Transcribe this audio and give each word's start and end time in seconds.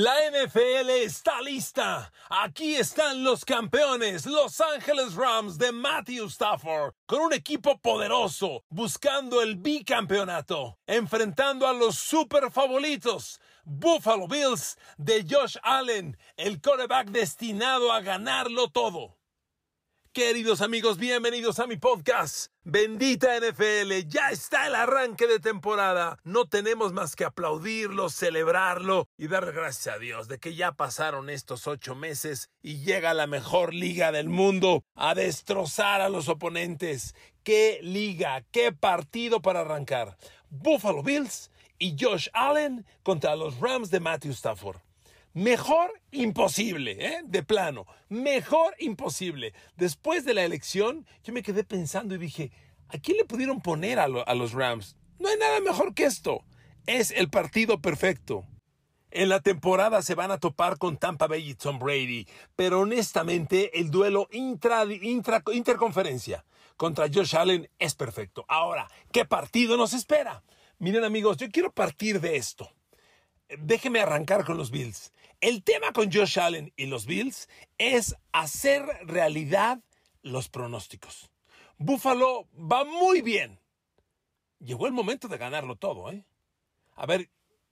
La 0.00 0.14
NFL 0.30 0.90
está 0.90 1.42
lista. 1.42 2.12
Aquí 2.30 2.76
están 2.76 3.24
los 3.24 3.44
campeones, 3.44 4.26
Los 4.26 4.60
Ángeles 4.60 5.16
Rams 5.16 5.58
de 5.58 5.72
Matthew 5.72 6.26
Stafford, 6.26 6.94
con 7.04 7.22
un 7.22 7.32
equipo 7.32 7.80
poderoso, 7.80 8.62
buscando 8.68 9.42
el 9.42 9.56
bicampeonato, 9.56 10.78
enfrentando 10.86 11.66
a 11.66 11.72
los 11.72 11.96
super 11.98 12.52
favoritos, 12.52 13.40
Buffalo 13.64 14.28
Bills 14.28 14.78
de 14.98 15.26
Josh 15.28 15.56
Allen, 15.64 16.16
el 16.36 16.60
quarterback 16.60 17.08
destinado 17.08 17.90
a 17.90 18.00
ganarlo 18.00 18.68
todo. 18.68 19.17
Queridos 20.12 20.62
amigos, 20.62 20.96
bienvenidos 20.96 21.58
a 21.58 21.66
mi 21.66 21.76
podcast. 21.76 22.50
Bendita 22.64 23.28
NFL, 23.38 24.08
ya 24.08 24.30
está 24.30 24.66
el 24.66 24.74
arranque 24.74 25.26
de 25.26 25.38
temporada. 25.38 26.18
No 26.24 26.46
tenemos 26.46 26.92
más 26.92 27.14
que 27.14 27.24
aplaudirlo, 27.24 28.08
celebrarlo 28.08 29.06
y 29.18 29.28
dar 29.28 29.52
gracias 29.52 29.94
a 29.94 29.98
Dios 29.98 30.26
de 30.26 30.38
que 30.38 30.54
ya 30.54 30.72
pasaron 30.72 31.28
estos 31.28 31.66
ocho 31.66 31.94
meses 31.94 32.48
y 32.62 32.78
llega 32.78 33.12
la 33.12 33.26
mejor 33.26 33.74
liga 33.74 34.10
del 34.10 34.28
mundo 34.28 34.82
a 34.94 35.14
destrozar 35.14 36.00
a 36.00 36.08
los 36.08 36.28
oponentes. 36.28 37.14
¡Qué 37.42 37.78
liga! 37.82 38.44
¡Qué 38.50 38.72
partido 38.72 39.42
para 39.42 39.60
arrancar! 39.60 40.16
Buffalo 40.48 41.02
Bills 41.02 41.50
y 41.78 41.96
Josh 42.00 42.28
Allen 42.32 42.86
contra 43.02 43.36
los 43.36 43.60
Rams 43.60 43.90
de 43.90 44.00
Matthew 44.00 44.32
Stafford. 44.32 44.87
Mejor 45.38 45.92
imposible, 46.10 46.96
¿eh? 46.98 47.20
De 47.22 47.44
plano. 47.44 47.86
Mejor 48.08 48.74
imposible. 48.80 49.54
Después 49.76 50.24
de 50.24 50.34
la 50.34 50.42
elección, 50.42 51.06
yo 51.22 51.32
me 51.32 51.44
quedé 51.44 51.62
pensando 51.62 52.16
y 52.16 52.18
dije, 52.18 52.50
¿a 52.88 52.98
quién 52.98 53.18
le 53.18 53.24
pudieron 53.24 53.60
poner 53.60 54.00
a, 54.00 54.08
los 54.08 54.52
Rams? 54.52 54.96
No 55.20 55.28
hay 55.28 55.36
nada 55.36 55.60
mejor 55.60 55.94
que 55.94 56.06
esto. 56.06 56.44
Es 56.86 57.12
el 57.12 57.30
partido 57.30 57.80
perfecto. 57.80 58.46
En 59.12 59.28
la 59.28 59.38
temporada 59.38 60.02
se 60.02 60.16
van 60.16 60.32
a 60.32 60.38
topar 60.38 60.76
con 60.76 60.96
Tampa 60.96 61.28
Bay 61.28 61.50
y 61.50 61.54
Tom 61.54 61.78
Brady, 61.78 62.26
pero 62.56 62.80
honestamente 62.80 63.78
el 63.78 63.92
duelo 63.92 64.26
intra, 64.32 64.84
intra, 64.86 65.44
interconferencia 65.52 66.44
contra 66.76 67.06
Josh 67.06 67.36
Allen 67.36 67.70
es 67.78 67.94
perfecto. 67.94 68.44
Ahora, 68.48 68.90
¿qué 69.12 69.24
partido 69.24 69.76
nos 69.76 69.92
espera? 69.92 70.42
Miren 70.80 71.04
amigos, 71.04 71.36
yo 71.36 71.48
quiero 71.48 71.70
partir 71.70 72.20
de 72.20 72.34
esto. 72.34 72.72
Déjeme 73.56 74.00
arrancar 74.00 74.44
con 74.44 74.58
los 74.58 74.72
Bills. 74.72 75.12
El 75.40 75.62
tema 75.62 75.92
con 75.92 76.10
Josh 76.10 76.40
Allen 76.40 76.72
y 76.76 76.86
los 76.86 77.06
Bills 77.06 77.48
es 77.78 78.16
hacer 78.32 78.84
realidad 79.04 79.80
los 80.22 80.48
pronósticos. 80.48 81.30
Buffalo 81.76 82.48
va 82.54 82.84
muy 82.84 83.22
bien. 83.22 83.60
Llegó 84.58 84.88
el 84.88 84.92
momento 84.92 85.28
de 85.28 85.38
ganarlo 85.38 85.76
todo, 85.76 86.10
¿eh? 86.10 86.24
A 86.96 87.06
ver, 87.06 87.30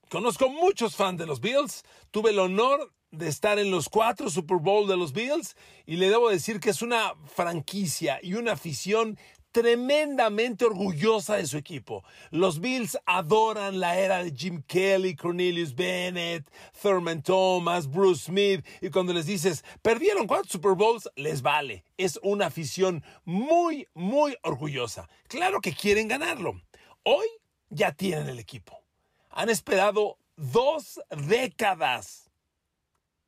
conozco 0.09 0.47
muchos 0.47 0.95
fans 0.95 1.19
de 1.19 1.25
los 1.25 1.41
Bills. 1.41 1.83
Tuve 2.09 2.29
el 2.29 2.39
honor 2.39 2.93
de 3.11 3.27
estar 3.27 3.59
en 3.59 3.69
los 3.69 3.89
cuatro 3.89 4.29
Super 4.29 4.59
Bowl 4.59 4.87
de 4.87 4.95
los 4.95 5.11
Bills 5.11 5.57
y 5.85 5.97
le 5.97 6.09
debo 6.09 6.29
decir 6.29 6.61
que 6.61 6.69
es 6.69 6.81
una 6.81 7.15
franquicia 7.25 8.19
y 8.23 8.35
una 8.35 8.53
afición 8.53 9.19
tremendamente 9.57 10.65
orgullosa 10.65 11.37
de 11.37 11.47
su 11.47 11.57
equipo. 11.57 12.03
Los 12.29 12.59
Bills 12.59 12.95
adoran 13.07 13.79
la 13.79 13.97
era 13.97 14.23
de 14.23 14.31
Jim 14.31 14.61
Kelly, 14.61 15.15
Cornelius 15.15 15.73
Bennett, 15.73 16.47
Thurman 16.79 17.23
Thomas, 17.23 17.89
Bruce 17.89 18.25
Smith. 18.25 18.63
Y 18.81 18.91
cuando 18.91 19.13
les 19.13 19.25
dices, 19.25 19.65
perdieron 19.81 20.27
cuatro 20.27 20.47
Super 20.47 20.73
Bowls, 20.73 21.09
les 21.15 21.41
vale. 21.41 21.83
Es 21.97 22.19
una 22.21 22.45
afición 22.45 23.03
muy, 23.25 23.87
muy 23.95 24.37
orgullosa. 24.43 25.09
Claro 25.27 25.59
que 25.59 25.73
quieren 25.73 26.07
ganarlo. 26.07 26.61
Hoy 27.01 27.25
ya 27.71 27.93
tienen 27.93 28.29
el 28.29 28.37
equipo. 28.37 28.83
Han 29.31 29.49
esperado 29.49 30.19
dos 30.35 31.01
décadas. 31.09 32.29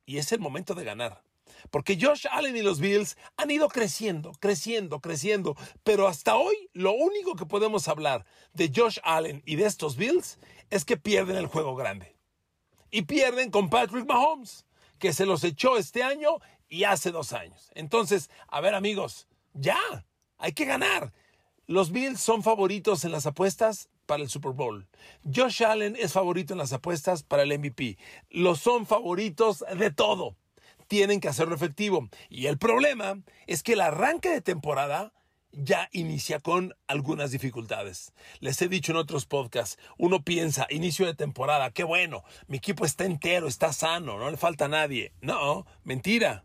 Y 0.06 0.18
es 0.18 0.30
el 0.30 0.38
momento 0.38 0.76
de 0.76 0.84
ganar. 0.84 1.24
Porque 1.70 1.98
Josh 2.00 2.26
Allen 2.30 2.56
y 2.56 2.62
los 2.62 2.80
Bills 2.80 3.16
han 3.36 3.50
ido 3.50 3.68
creciendo, 3.68 4.32
creciendo, 4.40 5.00
creciendo. 5.00 5.56
Pero 5.84 6.08
hasta 6.08 6.36
hoy 6.36 6.70
lo 6.72 6.92
único 6.92 7.36
que 7.36 7.46
podemos 7.46 7.88
hablar 7.88 8.24
de 8.52 8.72
Josh 8.74 8.98
Allen 9.02 9.42
y 9.44 9.56
de 9.56 9.66
estos 9.66 9.96
Bills 9.96 10.38
es 10.70 10.84
que 10.84 10.96
pierden 10.96 11.36
el 11.36 11.46
juego 11.46 11.76
grande. 11.76 12.16
Y 12.90 13.02
pierden 13.02 13.50
con 13.50 13.70
Patrick 13.70 14.06
Mahomes, 14.06 14.66
que 14.98 15.12
se 15.12 15.26
los 15.26 15.44
echó 15.44 15.76
este 15.76 16.02
año 16.02 16.38
y 16.68 16.84
hace 16.84 17.10
dos 17.10 17.32
años. 17.32 17.70
Entonces, 17.74 18.30
a 18.48 18.60
ver 18.60 18.74
amigos, 18.74 19.28
ya, 19.52 19.78
hay 20.38 20.52
que 20.52 20.64
ganar. 20.64 21.12
Los 21.66 21.92
Bills 21.92 22.20
son 22.20 22.42
favoritos 22.42 23.04
en 23.04 23.12
las 23.12 23.26
apuestas 23.26 23.88
para 24.06 24.24
el 24.24 24.28
Super 24.28 24.50
Bowl. 24.50 24.88
Josh 25.22 25.62
Allen 25.62 25.96
es 25.96 26.12
favorito 26.12 26.52
en 26.52 26.58
las 26.58 26.72
apuestas 26.72 27.22
para 27.22 27.44
el 27.44 27.56
MVP. 27.56 27.96
Los 28.28 28.58
son 28.58 28.86
favoritos 28.86 29.64
de 29.78 29.92
todo 29.92 30.36
tienen 30.90 31.20
que 31.20 31.28
hacerlo 31.28 31.54
efectivo. 31.54 32.10
Y 32.28 32.46
el 32.46 32.58
problema 32.58 33.22
es 33.46 33.62
que 33.62 33.74
el 33.74 33.80
arranque 33.80 34.28
de 34.28 34.40
temporada 34.40 35.12
ya 35.52 35.88
inicia 35.92 36.40
con 36.40 36.74
algunas 36.88 37.30
dificultades. 37.30 38.12
Les 38.40 38.60
he 38.60 38.68
dicho 38.68 38.90
en 38.90 38.98
otros 38.98 39.24
podcasts, 39.24 39.78
uno 39.98 40.24
piensa, 40.24 40.66
inicio 40.68 41.06
de 41.06 41.14
temporada, 41.14 41.70
qué 41.70 41.84
bueno, 41.84 42.24
mi 42.48 42.56
equipo 42.56 42.84
está 42.84 43.04
entero, 43.04 43.46
está 43.46 43.72
sano, 43.72 44.18
no 44.18 44.30
le 44.32 44.36
falta 44.36 44.64
a 44.64 44.68
nadie. 44.68 45.12
No, 45.20 45.64
mentira. 45.84 46.44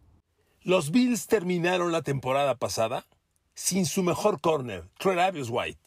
Los 0.61 0.91
Bills 0.91 1.25
terminaron 1.25 1.91
la 1.91 2.03
temporada 2.03 2.55
pasada 2.55 3.07
sin 3.55 3.87
su 3.87 4.03
mejor 4.03 4.41
corner, 4.41 4.83
Travis 4.99 5.49
White. 5.49 5.79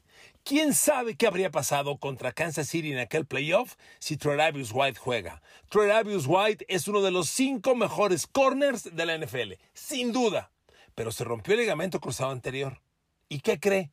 ¿Quién 0.49 0.73
sabe 0.73 1.15
qué 1.15 1.27
habría 1.27 1.51
pasado 1.51 1.99
contra 1.99 2.33
Kansas 2.33 2.71
City 2.71 2.91
en 2.91 2.99
aquel 2.99 3.27
playoff 3.27 3.75
si 3.99 4.17
Travis 4.17 4.71
White 4.73 4.99
juega? 4.99 5.43
Travis 5.69 6.25
White 6.27 6.65
es 6.71 6.89
uno 6.89 7.03
de 7.03 7.11
los 7.11 7.29
cinco 7.29 7.75
mejores 7.75 8.27
corners 8.27 8.97
de 8.97 9.05
la 9.05 9.19
NFL, 9.19 9.61
sin 9.75 10.11
duda. 10.11 10.51
Pero 10.95 11.13
se 11.13 11.25
rompió 11.25 11.53
el 11.53 11.61
ligamento 11.61 12.01
cruzado 12.01 12.31
anterior. 12.31 12.81
¿Y 13.29 13.41
qué 13.41 13.61
cree? 13.61 13.91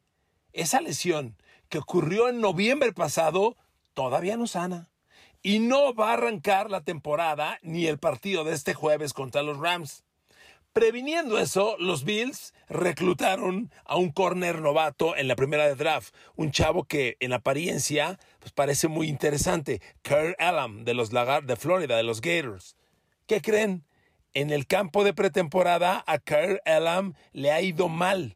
Esa 0.54 0.80
lesión 0.80 1.36
que 1.68 1.80
ocurrió 1.80 2.30
en 2.30 2.40
noviembre 2.40 2.94
pasado 2.94 3.58
todavía 3.94 4.38
no 4.38 4.48
sana. 4.48 4.90
Y 5.42 5.60
no 5.60 5.94
va 5.94 6.12
a 6.12 6.14
arrancar 6.14 6.72
la 6.72 6.86
temporada 6.86 7.60
ni 7.64 7.88
el 7.88 8.00
partido 8.00 8.46
de 8.46 8.54
este 8.54 8.74
jueves 8.74 9.12
contra 9.12 9.44
los 9.44 9.58
Rams. 9.58 10.06
Previniendo 10.76 11.40
eso, 11.40 11.78
los 11.80 12.04
Bills 12.04 12.54
reclutaron 12.68 13.72
a 13.86 13.96
un 13.96 14.12
corner 14.12 14.60
novato 14.60 15.16
en 15.16 15.30
la 15.30 15.38
primera 15.38 15.66
de 15.66 15.76
draft, 15.76 16.14
un 16.36 16.52
chavo 16.52 16.84
que 16.84 17.16
en 17.22 17.32
apariencia 17.32 18.20
pues, 18.40 18.52
parece 18.52 18.90
muy 18.90 19.08
interesante, 19.08 19.82
Kurt 20.04 20.36
Allen 20.38 20.84
de 20.84 20.94
los 20.94 21.14
Lagar 21.14 21.46
de 21.46 21.56
Florida, 21.56 21.96
de 21.96 22.04
los 22.04 22.20
Gators. 22.20 22.76
¿Qué 23.26 23.40
creen? 23.40 23.86
En 24.34 24.50
el 24.50 24.68
campo 24.68 25.06
de 25.06 25.14
pretemporada 25.14 26.04
a 26.08 26.20
Kurt 26.20 26.60
Allen 26.68 27.16
le 27.32 27.54
ha 27.54 27.62
ido 27.62 27.88
mal. 27.88 28.36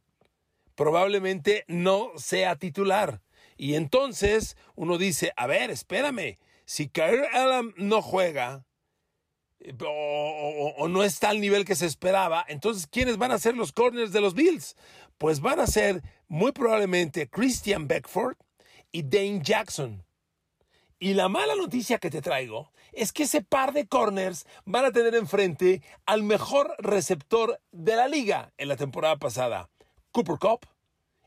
Probablemente 0.75 1.65
no 1.67 2.11
sea 2.15 2.55
titular. 2.55 3.19
Y 3.57 3.75
entonces 3.75 4.55
uno 4.75 4.97
dice, 4.97 5.33
a 5.35 5.45
ver, 5.45 5.71
espérame, 5.71 6.37
si 6.63 6.87
Kurt 6.87 7.33
Allen 7.33 7.73
no 7.75 8.01
juega, 8.01 8.63
o, 9.85 10.87
no 10.87 11.03
está 11.03 11.29
al 11.29 11.41
nivel 11.41 11.65
que 11.65 11.75
se 11.75 11.85
esperaba, 11.85 12.45
entonces 12.47 12.87
¿quiénes 12.87 13.17
van 13.17 13.31
a 13.31 13.39
ser 13.39 13.55
los 13.55 13.71
corners 13.71 14.11
de 14.11 14.21
los 14.21 14.33
Bills? 14.33 14.75
Pues 15.17 15.41
van 15.41 15.59
a 15.59 15.67
ser 15.67 16.01
muy 16.27 16.51
probablemente 16.51 17.29
Christian 17.29 17.87
Beckford 17.87 18.37
y 18.91 19.03
Dane 19.03 19.41
Jackson. 19.41 20.03
Y 20.99 21.13
la 21.13 21.29
mala 21.29 21.55
noticia 21.55 21.97
que 21.97 22.09
te 22.09 22.21
traigo 22.21 22.71
es 22.91 23.13
que 23.13 23.23
ese 23.23 23.41
par 23.41 23.73
de 23.73 23.87
corners 23.87 24.45
van 24.65 24.85
a 24.85 24.91
tener 24.91 25.15
enfrente 25.15 25.81
al 26.05 26.23
mejor 26.23 26.75
receptor 26.79 27.61
de 27.71 27.95
la 27.95 28.07
liga 28.07 28.53
en 28.57 28.67
la 28.67 28.75
temporada 28.75 29.17
pasada, 29.17 29.69
Cooper 30.11 30.37
Cup 30.37 30.65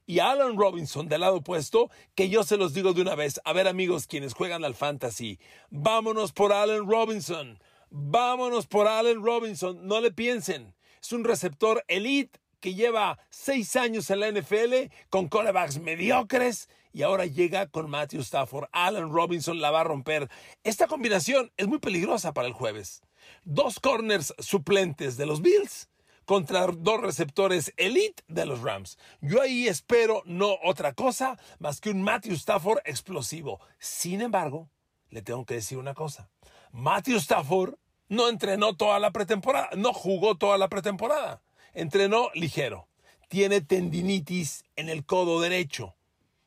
y 0.04 0.19
Alan 0.19 0.59
Robinson 0.59 1.09
del 1.09 1.20
lado 1.20 1.37
opuesto, 1.37 1.91
que 2.14 2.28
yo 2.28 2.43
se 2.43 2.56
los 2.56 2.75
digo 2.75 2.93
de 2.93 3.03
una 3.03 3.14
vez, 3.14 3.41
a 3.44 3.53
ver 3.53 3.69
amigos 3.69 4.06
quienes 4.06 4.34
juegan 4.34 4.64
al 4.64 4.75
fantasy, 4.75 5.38
vámonos 5.70 6.32
por 6.32 6.53
Alan 6.53 6.88
Robinson. 6.88 7.59
Vámonos 7.95 8.67
por 8.67 8.89
Allen 8.89 9.23
Robinson, 9.23 9.87
no 9.87 10.00
le 10.00 10.11
piensen. 10.11 10.75
Es 11.03 11.12
un 11.12 11.25
receptor 11.25 11.85
elite 11.89 12.41
que 12.59 12.73
lleva 12.73 13.19
seis 13.29 13.77
años 13.77 14.09
en 14.09 14.21
la 14.21 14.31
NFL 14.31 14.91
con 15.11 15.29
corebacks 15.29 15.79
mediocres 15.79 16.71
y 16.94 17.03
ahora 17.03 17.27
llega 17.27 17.67
con 17.67 17.91
Matthew 17.91 18.23
Stafford. 18.23 18.71
Allen 18.73 19.12
Robinson 19.12 19.61
la 19.61 19.71
va 19.71 19.83
a 19.83 19.85
romper. 19.85 20.31
Esta 20.65 20.87
combinación 20.87 21.53
es 21.59 21.67
muy 21.67 21.81
peligrosa 21.81 22.33
para 22.33 22.49
el 22.49 22.55
jueves. 22.55 23.03
Dos 23.44 23.79
corners 23.79 24.33
suplentes 24.38 25.19
de 25.19 25.27
los 25.27 25.43
Bills 25.43 25.91
contra 26.25 26.67
dos 26.69 27.03
receptores 27.03 27.75
elite 27.77 28.23
de 28.27 28.47
los 28.47 28.62
Rams. 28.62 28.97
Yo 29.21 29.43
ahí 29.43 29.69
espero 29.69 30.23
no 30.25 30.56
otra 30.65 30.95
cosa 30.95 31.38
más 31.59 31.79
que 31.79 31.91
un 31.91 32.03
Matthew 32.03 32.37
Stafford 32.37 32.81
explosivo. 32.87 33.61
Sin 33.79 34.23
embargo, 34.23 34.71
le 35.11 35.21
tengo 35.21 35.45
que 35.45 35.56
decir 35.56 35.77
una 35.77 35.93
cosa. 35.93 36.31
Matthew 36.73 37.19
Stafford 37.19 37.75
no 38.12 38.29
entrenó 38.29 38.76
toda 38.76 38.99
la 38.99 39.11
pretemporada, 39.11 39.70
no 39.75 39.94
jugó 39.94 40.37
toda 40.37 40.59
la 40.59 40.69
pretemporada. 40.69 41.41
Entrenó 41.73 42.29
ligero. 42.35 42.87
Tiene 43.29 43.62
tendinitis 43.62 44.64
en 44.76 44.91
el 44.91 45.06
codo 45.06 45.41
derecho. 45.41 45.94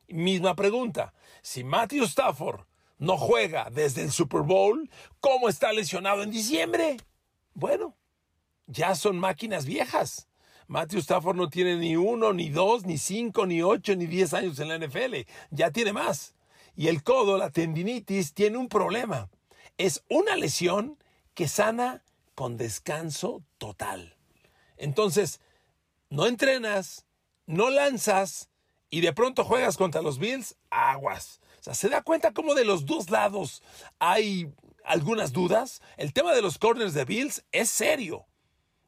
Misma 0.07 0.55
pregunta. 0.55 1.15
Si 1.41 1.63
Matthew 1.63 2.03
Stafford 2.03 2.67
no 2.99 3.17
juega 3.17 3.71
desde 3.71 4.03
el 4.03 4.11
Super 4.11 4.41
Bowl, 4.41 4.87
¿cómo 5.19 5.49
está 5.49 5.73
lesionado 5.73 6.21
en 6.21 6.29
diciembre? 6.29 6.97
Bueno, 7.55 7.95
ya 8.67 8.93
son 8.93 9.17
máquinas 9.17 9.65
viejas. 9.65 10.27
Matthew 10.67 10.99
Stafford 10.99 11.35
no 11.35 11.49
tiene 11.49 11.77
ni 11.77 11.95
uno, 11.95 12.31
ni 12.31 12.49
dos, 12.49 12.85
ni 12.85 12.99
cinco, 12.99 13.47
ni 13.47 13.63
ocho, 13.63 13.95
ni 13.95 14.05
diez 14.05 14.35
años 14.35 14.59
en 14.59 14.67
la 14.67 14.77
NFL. 14.77 15.27
Ya 15.49 15.71
tiene 15.71 15.93
más. 15.93 16.35
Y 16.75 16.89
el 16.89 17.01
codo, 17.01 17.39
la 17.39 17.49
tendinitis, 17.49 18.35
tiene 18.35 18.57
un 18.57 18.69
problema. 18.69 19.31
Es 19.79 20.03
una 20.09 20.35
lesión 20.35 20.99
que 21.35 21.47
sana 21.47 22.03
con 22.33 22.57
descanso 22.57 23.43
total. 23.57 24.17
Entonces, 24.77 25.39
no 26.09 26.27
entrenas, 26.27 27.05
no 27.45 27.69
lanzas 27.69 28.49
y 28.89 29.01
de 29.01 29.13
pronto 29.13 29.43
juegas 29.43 29.77
contra 29.77 30.01
los 30.01 30.17
Bills, 30.17 30.55
aguas. 30.69 31.39
O 31.59 31.63
sea, 31.63 31.73
se 31.73 31.89
da 31.89 32.01
cuenta 32.01 32.33
cómo 32.33 32.55
de 32.55 32.65
los 32.65 32.85
dos 32.85 33.09
lados 33.09 33.61
hay 33.99 34.51
algunas 34.83 35.33
dudas. 35.33 35.81
El 35.97 36.13
tema 36.13 36.33
de 36.33 36.41
los 36.41 36.57
corners 36.57 36.93
de 36.93 37.05
Bills 37.05 37.43
es 37.51 37.69
serio. 37.69 38.25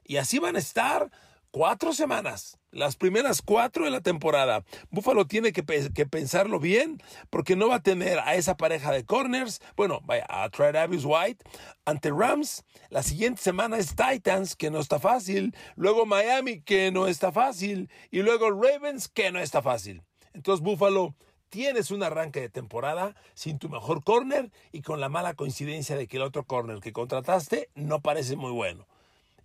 Y 0.03 0.17
así 0.17 0.39
van 0.39 0.55
a 0.55 0.59
estar 0.59 1.11
cuatro 1.51 1.93
semanas, 1.93 2.57
las 2.77 2.95
primeras 2.95 3.41
cuatro 3.41 3.85
de 3.85 3.91
la 3.91 4.01
temporada. 4.01 4.63
Buffalo 4.91 5.25
tiene 5.25 5.51
que, 5.51 5.63
pensarlo 5.63 6.59
bien 6.59 7.01
porque 7.31 7.55
no 7.55 7.69
va 7.69 7.77
a 7.77 7.83
tener 7.83 8.19
a 8.19 8.35
esa 8.35 8.55
pareja 8.55 8.91
de 8.91 9.03
corners. 9.03 9.61
Bueno, 9.75 9.99
vaya, 10.03 10.27
a 10.29 10.47
Travis 10.49 11.03
White 11.03 11.43
ante 11.85 12.11
Rams. 12.11 12.63
La 12.89 13.01
siguiente 13.01 13.41
semana 13.41 13.79
es 13.79 13.95
Titans, 13.95 14.55
que 14.55 14.69
no 14.69 14.79
está 14.79 14.99
fácil. 14.99 15.55
Luego 15.75 16.05
Miami, 16.05 16.61
que 16.61 16.91
no 16.91 17.07
está 17.07 17.31
fácil. 17.31 17.89
Y 18.11 18.21
luego 18.21 18.51
Ravens, 18.51 19.07
que 19.07 19.31
no 19.31 19.39
está 19.39 19.63
fácil. 19.63 20.03
Entonces 20.35 20.63
Buffalo 20.63 21.15
tienes 21.49 21.89
un 21.89 22.03
arranque 22.03 22.41
de 22.41 22.49
temporada 22.49 23.15
sin 23.33 23.57
tu 23.57 23.69
mejor 23.69 24.03
corner 24.03 24.51
y 24.71 24.83
con 24.83 25.01
la 25.01 25.09
mala 25.09 25.33
coincidencia 25.33 25.95
de 25.95 26.07
que 26.07 26.17
el 26.17 26.23
otro 26.23 26.45
corner 26.45 26.79
que 26.79 26.93
contrataste 26.93 27.71
no 27.73 28.01
parece 28.01 28.35
muy 28.35 28.51
bueno. 28.51 28.85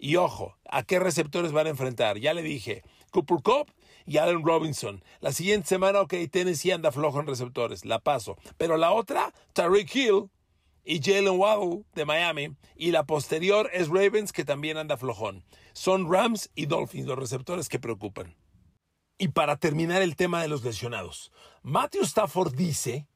Y 0.05 0.17
ojo, 0.17 0.59
¿a 0.69 0.83
qué 0.83 0.99
receptores 0.99 1.53
van 1.53 1.69
a 1.69 1.71
enfrentar? 1.71 2.19
Ya 2.19 2.35
le 2.35 2.43
dije, 2.43 2.83
Cooper 3.13 3.41
Cup 3.41 3.73
y 4.05 4.17
Allen 4.17 4.45
Robinson. 4.45 5.01
La 5.21 5.31
siguiente 5.31 5.69
semana, 5.69 6.01
ok, 6.01 6.13
Tennessee 6.29 6.73
anda 6.73 6.91
flojo 6.91 7.21
en 7.21 7.29
receptores, 7.29 7.85
la 7.85 8.01
paso. 8.01 8.37
Pero 8.59 8.77
la 8.77 8.91
otra, 8.91 9.33
Tariq 9.53 9.95
Hill 9.95 10.29
y 10.85 11.01
Jalen 11.01 11.39
Waddle 11.39 11.85
de 11.95 12.05
Miami. 12.05 12.57
Y 12.75 12.91
la 12.91 13.05
posterior 13.05 13.71
es 13.73 13.87
Ravens, 13.91 14.33
que 14.33 14.45
también 14.45 14.77
anda 14.77 14.97
flojón. 14.97 15.45
Son 15.73 16.13
Rams 16.13 16.51
y 16.57 16.67
Dolphins 16.67 17.07
los 17.07 17.17
receptores 17.17 17.69
que 17.69 17.79
preocupan. 17.79 18.35
Y 19.19 19.29
para 19.29 19.57
terminar 19.57 20.03
el 20.03 20.17
tema 20.17 20.43
de 20.43 20.49
los 20.49 20.65
lesionados, 20.65 21.31
Matthew 21.63 22.03
Stafford 22.03 22.57
dice 22.57 23.07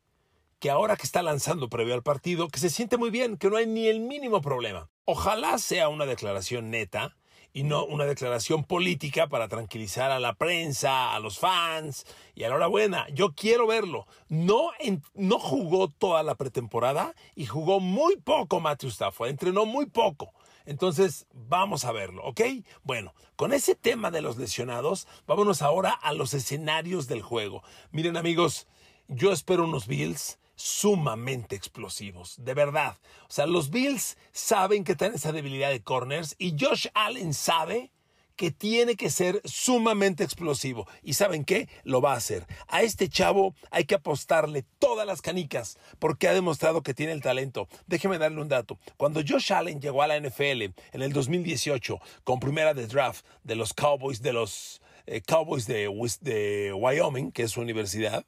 que 0.61 0.71
ahora 0.71 0.95
que 0.95 1.03
está 1.03 1.25
lanzando 1.25 1.69
previo 1.69 1.95
al 1.95 2.05
partido, 2.05 2.47
que 2.47 2.61
se 2.61 2.71
siente 2.71 2.97
muy 2.97 3.11
bien, 3.11 3.39
que 3.39 3.51
no 3.51 3.57
hay 3.57 3.67
ni 3.67 3.89
el 3.89 3.99
mínimo 3.99 4.41
problema. 4.41 4.89
Ojalá 5.09 5.59
sea 5.59 5.89
una 5.89 6.05
declaración 6.05 6.69
neta 6.69 7.17
y 7.53 7.63
no 7.63 7.85
una 7.85 8.07
declaración 8.07 8.65
política 8.65 9.29
para 9.29 9.47
tranquilizar 9.47 10.11
a 10.11 10.19
la 10.19 10.35
prensa, 10.35 11.15
a 11.15 11.21
los 11.21 11.39
fans 11.39 12.05
y 12.35 12.43
a 12.43 12.49
la 12.49 12.57
hora 12.57 12.67
buena. 12.67 13.07
Yo 13.11 13.33
quiero 13.33 13.69
verlo. 13.69 14.09
No, 14.29 14.73
no 15.15 15.39
jugó 15.39 15.87
toda 15.87 16.25
la 16.25 16.35
pretemporada 16.35 17.15
y 17.37 17.47
jugó 17.47 17.79
muy 17.79 18.17
poco 18.17 18.59
Matthew 18.59 18.91
Stafford, 18.91 19.31
entrenó 19.31 19.65
muy 19.65 19.87
poco. 19.87 20.35
Entonces, 20.65 21.29
vamos 21.33 21.85
a 21.85 21.93
verlo, 21.93 22.25
¿ok? 22.25 22.41
Bueno, 22.83 23.15
con 23.37 23.53
ese 23.53 23.77
tema 23.77 24.11
de 24.11 24.23
los 24.23 24.39
lesionados, 24.39 25.07
vámonos 25.25 25.63
ahora 25.63 25.93
a 25.93 26.15
los 26.15 26.35
escenarios 26.35 27.07
del 27.07 27.23
juego. 27.23 27.63
Miren 27.93 28.17
amigos, 28.17 28.67
yo 29.07 29.31
espero 29.31 29.67
unos 29.67 29.87
Bills 29.87 30.41
sumamente 30.57 31.55
explosivos, 31.55 32.35
de 32.39 32.55
verdad. 32.55 32.99
O 33.29 33.33
sea, 33.33 33.47
los 33.47 33.71
Bills 33.71 34.17
saben 34.33 34.83
que 34.83 34.97
tienen 34.97 35.17
esa 35.17 35.33
debilidad 35.33 35.71
de 35.71 35.83
corners 35.83 36.35
y 36.39 36.57
Josh 36.59 36.89
Allen 36.95 37.35
sabe 37.35 37.93
que 38.37 38.51
tiene 38.51 38.97
que 38.97 39.11
ser 39.11 39.41
sumamente 39.45 40.23
explosivo. 40.23 40.87
¿Y 41.03 41.15
saben 41.15 41.45
qué? 41.45 41.69
Lo 41.85 42.01
va 42.01 42.13
a 42.13 42.17
hacer. 42.17 42.47
A 42.69 42.83
este 42.83 43.09
chavo 43.09 43.55
hay 43.71 43.85
que 43.85 43.95
apostarle 43.95 44.65
todas 44.79 45.07
las 45.07 45.23
canicas 45.23 45.79
porque 45.99 46.29
ha 46.29 46.35
demostrado 46.35 46.83
que 46.83 46.95
tiene 46.95 47.13
el 47.13 47.23
talento. 47.23 47.67
Déjeme 47.87 48.19
darle 48.19 48.41
un 48.41 48.49
dato. 48.49 48.79
Cuando 48.97 49.23
Josh 49.27 49.53
Allen 49.53 49.81
llegó 49.81 50.03
a 50.03 50.07
la 50.07 50.21
NFL 50.21 50.63
en 50.93 51.03
el 51.03 51.13
2018 51.13 51.99
con 52.25 52.39
primera 52.39 52.75
de 52.75 52.87
draft 52.87 53.25
de 53.43 53.57
los 53.57 53.73
Cowboys 53.73 54.21
de 54.23 54.35
los 54.35 54.83
eh, 55.07 55.23
Cowboys 55.23 55.67
de, 55.67 55.89
de 56.21 56.73
Wyoming, 56.73 57.33
que 57.33 57.45
es 57.45 57.53
su 57.53 57.61
universidad, 57.61 58.27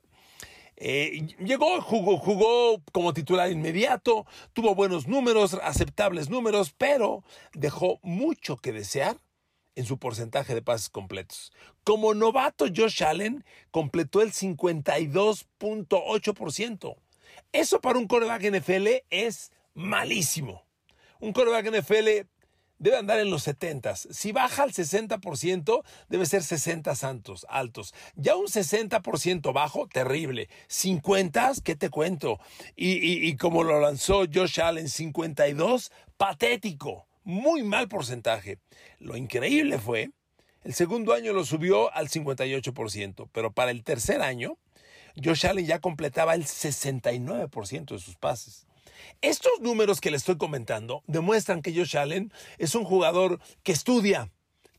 eh, 0.80 1.26
llegó, 1.40 1.80
jugó, 1.80 2.18
jugó 2.18 2.80
como 2.92 3.12
titular 3.12 3.50
inmediato, 3.50 4.26
tuvo 4.52 4.76
buenos 4.76 5.08
números, 5.08 5.54
aceptables 5.62 6.30
números, 6.30 6.72
pero 6.76 7.24
dejó 7.52 7.98
mucho 8.02 8.58
que 8.58 8.70
desear 8.72 9.16
en 9.74 9.86
su 9.86 9.98
porcentaje 9.98 10.54
de 10.54 10.62
pases 10.62 10.88
completos. 10.88 11.52
Como 11.82 12.14
novato, 12.14 12.66
Josh 12.74 13.02
Allen 13.02 13.44
completó 13.72 14.22
el 14.22 14.32
52.8%. 14.32 16.96
Eso 17.52 17.80
para 17.80 17.98
un 17.98 18.06
coreback 18.06 18.50
NFL 18.50 18.86
es 19.10 19.50
malísimo. 19.74 20.64
Un 21.18 21.32
coreback 21.32 21.72
NFL 21.72 22.28
debe 22.78 22.96
andar 22.96 23.18
en 23.20 23.30
los 23.30 23.42
70. 23.42 23.96
Si 23.96 24.32
baja 24.32 24.62
al 24.62 24.72
60%, 24.72 25.82
debe 26.08 26.26
ser 26.26 26.42
60 26.42 26.94
santos 26.94 27.46
altos. 27.48 27.94
Ya 28.16 28.36
un 28.36 28.46
60% 28.46 29.52
bajo, 29.52 29.88
terrible. 29.88 30.48
50, 30.68 31.52
¿qué 31.64 31.76
te 31.76 31.90
cuento? 31.90 32.40
Y, 32.76 33.26
y 33.26 33.36
como 33.36 33.62
lo 33.62 33.80
lanzó 33.80 34.24
Josh 34.32 34.60
Allen, 34.60 34.88
52, 34.88 35.92
patético. 36.16 37.06
Muy 37.24 37.62
mal 37.62 37.88
porcentaje. 37.88 38.58
Lo 39.00 39.16
increíble 39.16 39.78
fue, 39.78 40.10
el 40.64 40.74
segundo 40.74 41.12
año 41.12 41.32
lo 41.32 41.44
subió 41.44 41.92
al 41.94 42.08
58%, 42.08 43.28
pero 43.32 43.52
para 43.52 43.70
el 43.70 43.84
tercer 43.84 44.22
año, 44.22 44.58
Josh 45.22 45.46
Allen 45.46 45.66
ya 45.66 45.80
completaba 45.80 46.34
el 46.34 46.44
69% 46.44 47.86
de 47.86 47.98
sus 47.98 48.16
pases. 48.16 48.67
Estos 49.20 49.52
números 49.60 50.00
que 50.00 50.10
le 50.10 50.16
estoy 50.16 50.36
comentando 50.36 51.02
demuestran 51.06 51.62
que 51.62 51.74
Josh 51.74 51.96
Allen 51.96 52.32
es 52.58 52.74
un 52.74 52.84
jugador 52.84 53.40
que 53.62 53.72
estudia, 53.72 54.30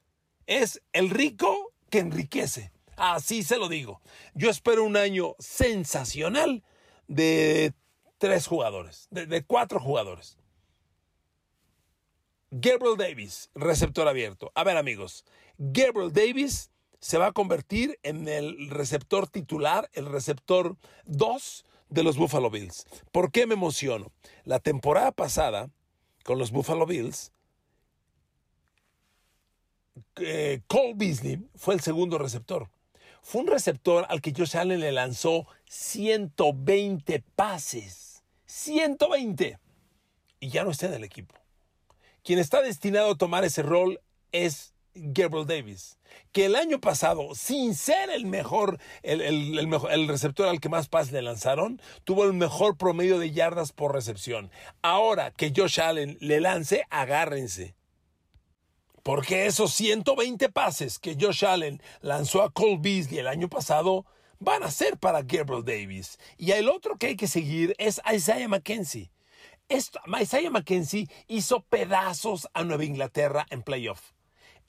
es 0.45 0.81
el 0.91 1.09
rico 1.09 1.71
que 1.89 1.99
enriquece. 1.99 2.73
Así 2.97 3.41
se 3.41 3.57
lo 3.57 3.69
digo. 3.69 4.01
Yo 4.33 4.49
espero 4.49 4.83
un 4.83 4.97
año 4.97 5.37
sensacional 5.39 6.65
de 7.07 7.71
tres 8.17 8.45
jugadores, 8.45 9.07
de, 9.09 9.41
cuatro 9.45 9.79
jugadores. 9.79 10.37
Gabriel 12.51 12.97
Davis, 12.97 13.49
receptor 13.55 14.09
abierto. 14.09 14.51
A 14.53 14.65
ver 14.65 14.75
amigos, 14.75 15.23
Gabriel 15.57 16.11
Davis 16.11 16.69
se 16.99 17.17
va 17.17 17.27
a 17.27 17.31
convertir 17.31 17.97
en 18.03 18.27
el 18.27 18.69
receptor 18.69 19.29
titular, 19.29 19.89
el 19.93 20.07
receptor 20.07 20.75
2 21.05 21.65
de 21.87 22.03
los 22.03 22.17
Buffalo 22.17 22.49
Bills. 22.49 22.85
¿Por 23.13 23.31
qué 23.31 23.47
me 23.47 23.53
emociono? 23.53 24.11
La 24.43 24.59
temporada 24.59 25.13
pasada, 25.13 25.69
con 26.25 26.37
los 26.37 26.51
Buffalo 26.51 26.85
Bills, 26.85 27.31
Cole 30.67 30.93
Beasley 30.95 31.39
fue 31.55 31.75
el 31.75 31.81
segundo 31.81 32.17
receptor. 32.17 32.69
Fue 33.21 33.41
un 33.41 33.47
receptor 33.47 34.05
al 34.09 34.21
que 34.21 34.33
Josh 34.35 34.57
Allen 34.57 34.81
le 34.81 34.91
lanzó 34.91 35.47
120 35.65 37.23
pases. 37.35 38.23
120. 38.45 39.57
Y 40.39 40.49
ya 40.49 40.63
no 40.63 40.71
está 40.71 40.87
en 40.87 40.95
el 40.95 41.03
equipo. 41.03 41.35
Quien 42.23 42.39
está 42.39 42.61
destinado 42.61 43.11
a 43.11 43.17
tomar 43.17 43.43
ese 43.43 43.63
rol 43.63 43.99
es 44.31 44.73
Gabriel 44.95 45.47
Davis, 45.47 45.97
que 46.31 46.45
el 46.45 46.55
año 46.55 46.79
pasado, 46.79 47.33
sin 47.33 47.73
ser 47.73 48.09
el 48.09 48.25
mejor, 48.25 48.79
el, 49.01 49.21
el, 49.21 50.07
receptor 50.07 50.47
al 50.47 50.59
que 50.59 50.69
más 50.69 50.87
pases 50.87 51.13
le 51.13 51.21
lanzaron, 51.21 51.81
tuvo 52.03 52.25
el 52.25 52.33
mejor 52.33 52.77
promedio 52.77 53.17
de 53.17 53.31
yardas 53.31 53.71
por 53.71 53.93
recepción. 53.93 54.51
Ahora 54.81 55.31
que 55.31 55.51
Josh 55.55 55.81
Allen 55.81 56.17
le 56.19 56.39
lance, 56.39 56.83
agárrense. 56.89 57.75
Porque 59.03 59.47
esos 59.47 59.73
120 59.73 60.49
pases 60.49 60.97
que 60.97 61.17
Josh 61.19 61.43
Allen 61.43 61.81
lanzó 61.99 62.41
a 62.41 62.51
Cole 62.51 62.79
Beasley 62.79 63.19
el 63.19 63.27
año 63.27 63.49
pasado 63.49 64.05
van 64.39 64.63
a 64.63 64.71
ser 64.71 64.97
para 64.97 65.21
Gabriel 65.21 65.65
Davis. 65.65 66.17
Y 66.37 66.51
el 66.51 66.69
otro 66.69 66.97
que 66.97 67.07
hay 67.07 67.15
que 67.17 67.27
seguir 67.27 67.75
es 67.77 68.01
Isaiah 68.11 68.47
McKenzie. 68.47 69.11
Isaiah 69.69 70.49
McKenzie 70.49 71.09
hizo 71.27 71.61
pedazos 71.63 72.47
a 72.53 72.63
Nueva 72.63 72.85
Inglaterra 72.85 73.45
en 73.49 73.61
playoff. 73.61 74.11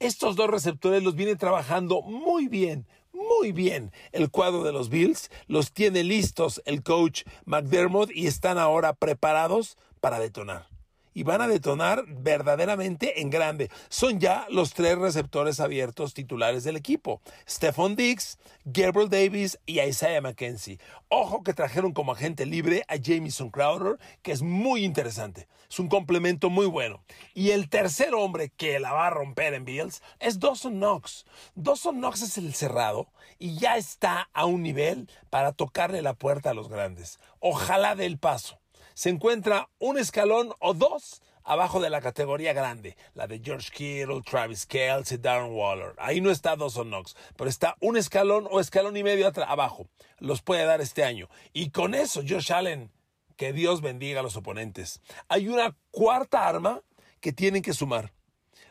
Estos 0.01 0.35
dos 0.35 0.51
receptores 0.51 1.05
los 1.05 1.15
viene 1.15 1.37
trabajando 1.37 2.03
muy 2.03 2.49
bien, 2.49 2.89
muy 3.13 3.53
bien. 3.53 3.93
El 4.11 4.31
cuadro 4.31 4.65
de 4.65 4.73
los 4.73 4.89
Bills 4.89 5.31
los 5.47 5.73
tiene 5.73 6.03
listos 6.03 6.61
el 6.65 6.83
coach 6.83 7.23
McDermott 7.45 8.11
y 8.13 8.27
están 8.27 8.59
ahora 8.59 8.95
preparados 8.95 9.79
para 10.01 10.19
detonar 10.19 10.74
y 11.15 11.23
van 11.23 11.41
a 11.41 11.49
detonar 11.49 12.05
verdaderamente 12.09 13.21
en 13.23 13.31
grande. 13.31 13.71
Son 13.89 14.21
ya 14.21 14.47
los 14.51 14.75
tres 14.75 14.99
receptores 14.99 15.61
abiertos 15.61 16.13
titulares 16.13 16.65
del 16.65 16.77
equipo. 16.77 17.23
Stephon 17.49 17.97
Diggs, 17.97 18.39
Gabriel 18.65 19.09
Davis 19.09 19.59
y 19.65 19.81
Isaiah 19.81 20.21
McKenzie. 20.21 20.81
Ojo 21.09 21.43
que 21.43 21.55
trajeron 21.55 21.93
como 21.93 22.13
agente 22.13 22.45
libre 22.45 22.85
a 22.89 22.97
Jamison 23.03 23.51
Crowder, 23.51 23.99
que 24.23 24.33
es 24.33 24.43
muy 24.43 24.85
interesante. 24.85 25.49
Es 25.71 25.79
un 25.79 25.89
complemento 25.89 26.51
muy 26.51 26.67
bueno. 26.67 27.03
Y 27.33 27.51
el 27.51 27.69
tercer 27.69 28.15
hombre 28.15 28.51
que 28.57 28.81
la 28.81 28.93
va 28.93 29.07
a 29.07 29.11
romper 29.11 29.55
en 29.55 29.65
Bills 29.65 30.03
es 30.19 30.41
Dawson 30.41 30.75
Knox. 30.75 31.25
Dawson 31.55 31.97
Knox 31.97 32.23
es 32.23 32.39
el 32.39 32.55
cerrado 32.55 33.09
y 33.39 33.57
ya 33.57 33.77
está 33.77 34.29
a 34.33 34.47
un 34.47 34.63
nivel 34.63 35.09
para 35.31 35.53
tocarle 35.53 36.03
la 36.03 36.15
puerta 36.15 36.51
a 36.51 36.55
los 36.55 36.69
grandes. 36.69 37.19
Ojalá 37.41 37.95
del 37.95 38.19
paso 38.19 38.61
se 38.95 39.11
encuentra 39.11 39.69
un 39.79 39.99
escalón 39.99 40.53
o 40.61 40.73
dos 40.73 41.21
abajo 41.45 41.81
de 41.81 41.91
la 41.91 42.01
categoría 42.01 42.53
grande, 42.53 42.97
la 43.13 43.27
de 43.27 43.41
George 43.45 43.71
Kittle, 43.71 44.23
Travis 44.23 44.67
Kelce, 44.67 45.19
Darren 45.19 45.53
Waller. 45.53 45.95
Ahí 45.99 46.21
no 46.21 46.31
está 46.31 46.57
Dawson 46.57 46.89
Knox, 46.89 47.15
pero 47.37 47.51
está 47.51 47.77
un 47.81 47.97
escalón 47.97 48.49
o 48.51 48.61
escalón 48.61 48.97
y 48.97 49.03
medio 49.03 49.31
abajo. 49.47 49.87
Los 50.19 50.43
puede 50.43 50.65
dar 50.65 50.81
este 50.81 51.05
año. 51.05 51.29
Y 51.53 51.71
con 51.71 51.95
eso, 51.95 52.23
Josh 52.27 52.53
Allen, 52.53 52.91
que 53.37 53.53
Dios 53.53 53.83
bendiga 53.83 54.21
a 54.21 54.23
los 54.23 54.37
oponentes. 54.37 55.01
Hay 55.29 55.49
una 55.49 55.77
cuarta 55.91 56.49
arma 56.49 56.83
que 57.21 57.33
tienen 57.33 57.63
que 57.63 57.75
sumar. 57.75 58.13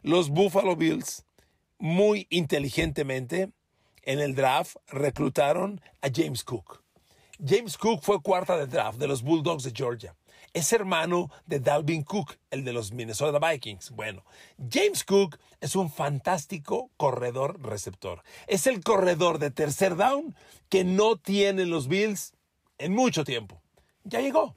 Los 0.01 0.29
Buffalo 0.29 0.75
Bills, 0.75 1.25
muy 1.77 2.27
inteligentemente, 2.29 3.51
en 4.01 4.19
el 4.19 4.35
draft 4.35 4.77
reclutaron 4.87 5.81
a 6.01 6.09
James 6.13 6.43
Cook. 6.43 6.82
James 7.39 7.77
Cook 7.77 8.01
fue 8.03 8.21
cuarta 8.21 8.57
de 8.57 8.67
draft 8.67 8.99
de 8.99 9.07
los 9.07 9.23
Bulldogs 9.23 9.63
de 9.63 9.71
Georgia. 9.71 10.15
Es 10.53 10.71
hermano 10.71 11.31
de 11.47 11.59
Dalvin 11.59 12.03
Cook, 12.03 12.37
el 12.51 12.63
de 12.63 12.73
los 12.73 12.91
Minnesota 12.91 13.39
Vikings. 13.39 13.89
Bueno, 13.89 14.23
James 14.69 15.03
Cook 15.03 15.39
es 15.59 15.75
un 15.75 15.89
fantástico 15.89 16.91
corredor 16.95 17.59
receptor. 17.63 18.21
Es 18.45 18.67
el 18.67 18.83
corredor 18.83 19.39
de 19.39 19.49
tercer 19.49 19.95
down 19.95 20.35
que 20.69 20.83
no 20.83 21.17
tienen 21.17 21.71
los 21.71 21.87
Bills 21.87 22.33
en 22.77 22.93
mucho 22.93 23.23
tiempo. 23.23 23.61
Ya 24.03 24.21
llegó. 24.21 24.53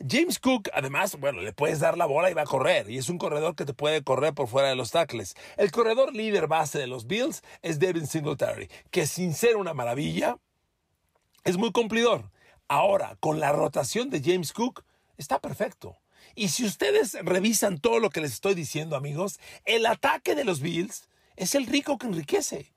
James 0.00 0.38
Cook, 0.38 0.70
además, 0.72 1.18
bueno, 1.20 1.42
le 1.42 1.52
puedes 1.52 1.80
dar 1.80 1.98
la 1.98 2.06
bola 2.06 2.30
y 2.30 2.34
va 2.34 2.42
a 2.42 2.46
correr, 2.46 2.88
y 2.88 2.98
es 2.98 3.08
un 3.08 3.18
corredor 3.18 3.54
que 3.54 3.64
te 3.64 3.74
puede 3.74 4.02
correr 4.02 4.32
por 4.32 4.46
fuera 4.46 4.68
de 4.68 4.76
los 4.76 4.92
tackles. 4.92 5.34
El 5.56 5.72
corredor 5.72 6.14
líder 6.14 6.46
base 6.46 6.78
de 6.78 6.86
los 6.86 7.06
Bills 7.06 7.42
es 7.62 7.80
Devin 7.80 8.06
Singletary, 8.06 8.70
que 8.90 9.08
sin 9.08 9.34
ser 9.34 9.56
una 9.56 9.74
maravilla, 9.74 10.38
es 11.48 11.56
muy 11.56 11.72
cumplidor. 11.72 12.30
Ahora, 12.68 13.16
con 13.20 13.40
la 13.40 13.52
rotación 13.52 14.10
de 14.10 14.20
James 14.22 14.52
Cook, 14.52 14.84
está 15.16 15.38
perfecto. 15.38 15.96
Y 16.34 16.48
si 16.48 16.66
ustedes 16.66 17.16
revisan 17.22 17.78
todo 17.78 18.00
lo 18.00 18.10
que 18.10 18.20
les 18.20 18.34
estoy 18.34 18.54
diciendo, 18.54 18.96
amigos, 18.96 19.40
el 19.64 19.86
ataque 19.86 20.34
de 20.34 20.44
los 20.44 20.60
Bills 20.60 21.08
es 21.36 21.54
el 21.54 21.66
rico 21.66 21.96
que 21.96 22.06
enriquece. 22.06 22.74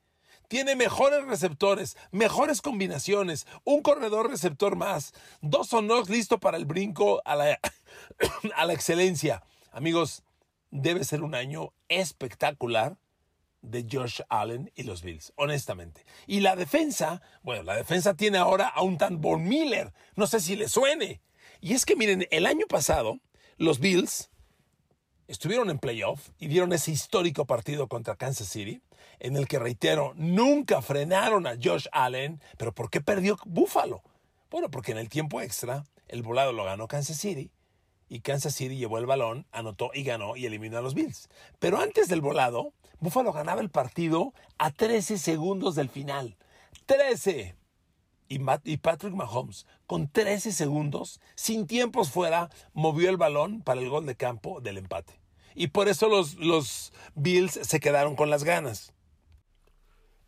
Tiene 0.47 0.77
mejores 0.77 1.25
receptores, 1.25 1.97
mejores 2.11 2.61
combinaciones, 2.61 3.45
un 3.65 3.81
corredor 3.81 4.29
receptor 4.29 4.77
más, 4.77 5.11
dos 5.41 5.67
sonos 5.67 6.09
listo 6.09 6.39
para 6.39 6.55
el 6.55 6.63
brinco 6.63 7.21
a 7.25 7.35
la, 7.35 7.59
a 8.55 8.65
la 8.65 8.71
excelencia. 8.71 9.43
Amigos, 9.73 10.23
debe 10.69 11.03
ser 11.03 11.23
un 11.23 11.35
año 11.35 11.73
espectacular 11.89 12.95
de 13.62 13.86
Josh 13.89 14.22
Allen 14.30 14.72
y 14.75 14.84
los 14.84 15.01
Bills, 15.01 15.34
honestamente. 15.36 16.06
Y 16.27 16.39
la 16.39 16.56
defensa, 16.56 17.22
bueno, 17.44 17.63
la 17.63 17.75
defensa 17.75 18.15
tiene 18.15 18.38
ahora 18.38 18.68
a 18.68 18.82
un 18.82 18.98
tan 18.98 19.22
Von 19.22 19.44
Miller, 19.44 19.94
no 20.15 20.27
sé 20.27 20.39
si 20.39 20.56
le 20.56 20.68
suene. 20.68 21.22
Y 21.60 21.74
es 21.74 21.86
que 21.86 21.96
miren, 21.96 22.27
el 22.32 22.46
año 22.46 22.65
pasado 22.68 23.20
los 23.58 23.80
Bills 23.80 24.30
estuvieron 25.27 25.70
en 25.70 25.80
playoff 25.80 26.30
y 26.38 26.48
dieron 26.48 26.74
ese 26.74 26.91
histórico 26.91 27.46
partido 27.46 27.88
contra 27.88 28.15
Kansas 28.15 28.48
City, 28.48 28.82
en 29.20 29.38
el 29.38 29.48
que, 29.48 29.60
reitero, 29.60 30.13
nunca 30.15 30.82
frenaron 30.82 31.48
a 31.48 31.56
Josh 31.62 31.88
Allen, 31.91 32.41
pero 32.58 32.74
¿por 32.74 32.89
qué 32.89 33.01
perdió 33.01 33.38
Buffalo? 33.46 34.03
Bueno, 34.50 34.70
porque 34.70 34.91
en 34.91 34.98
el 34.98 35.10
tiempo 35.10 35.39
extra 35.39 35.86
el 36.08 36.24
volado 36.24 36.51
lo 36.51 36.65
ganó 36.65 36.88
Kansas 36.88 37.18
City 37.18 37.51
y 38.10 38.20
Kansas 38.20 38.53
City 38.53 38.75
llevó 38.75 38.98
el 38.98 39.06
balón, 39.06 39.48
anotó 39.53 39.91
y 39.94 40.03
ganó 40.03 40.36
y 40.36 40.46
eliminó 40.46 40.77
a 40.77 40.82
los 40.82 40.94
Bills. 40.94 41.30
Pero 41.60 41.80
antes 41.80 42.10
del 42.10 42.20
volado, 42.20 42.74
Buffalo 43.01 43.34
ganaba 43.34 43.62
el 43.62 43.72
partido 43.72 44.34
a 44.60 44.70
13 44.70 45.17
segundos 45.17 45.74
del 45.74 45.89
final. 45.89 46.38
13. 46.86 47.55
Y, 48.27 48.77
Patrick 48.77 49.13
Mahomes, 49.13 49.65
con 49.88 50.08
13 50.08 50.53
segundos, 50.53 51.20
sin 51.36 51.67
tiempos 51.67 52.12
fuera, 52.12 52.50
movió 52.74 53.10
el 53.10 53.17
balón 53.17 53.62
para 53.62 53.81
el 53.81 53.89
gol 53.89 54.05
de 54.05 54.15
campo 54.15 54.62
del 54.62 54.77
empate. 54.77 55.20
Y 55.55 55.67
por 55.67 55.89
eso 55.89 56.08
los 56.08 56.93
Bills 57.15 57.60
se 57.63 57.79
quedaron 57.81 58.15
con 58.15 58.29
las 58.29 58.46
ganas. 58.46 58.93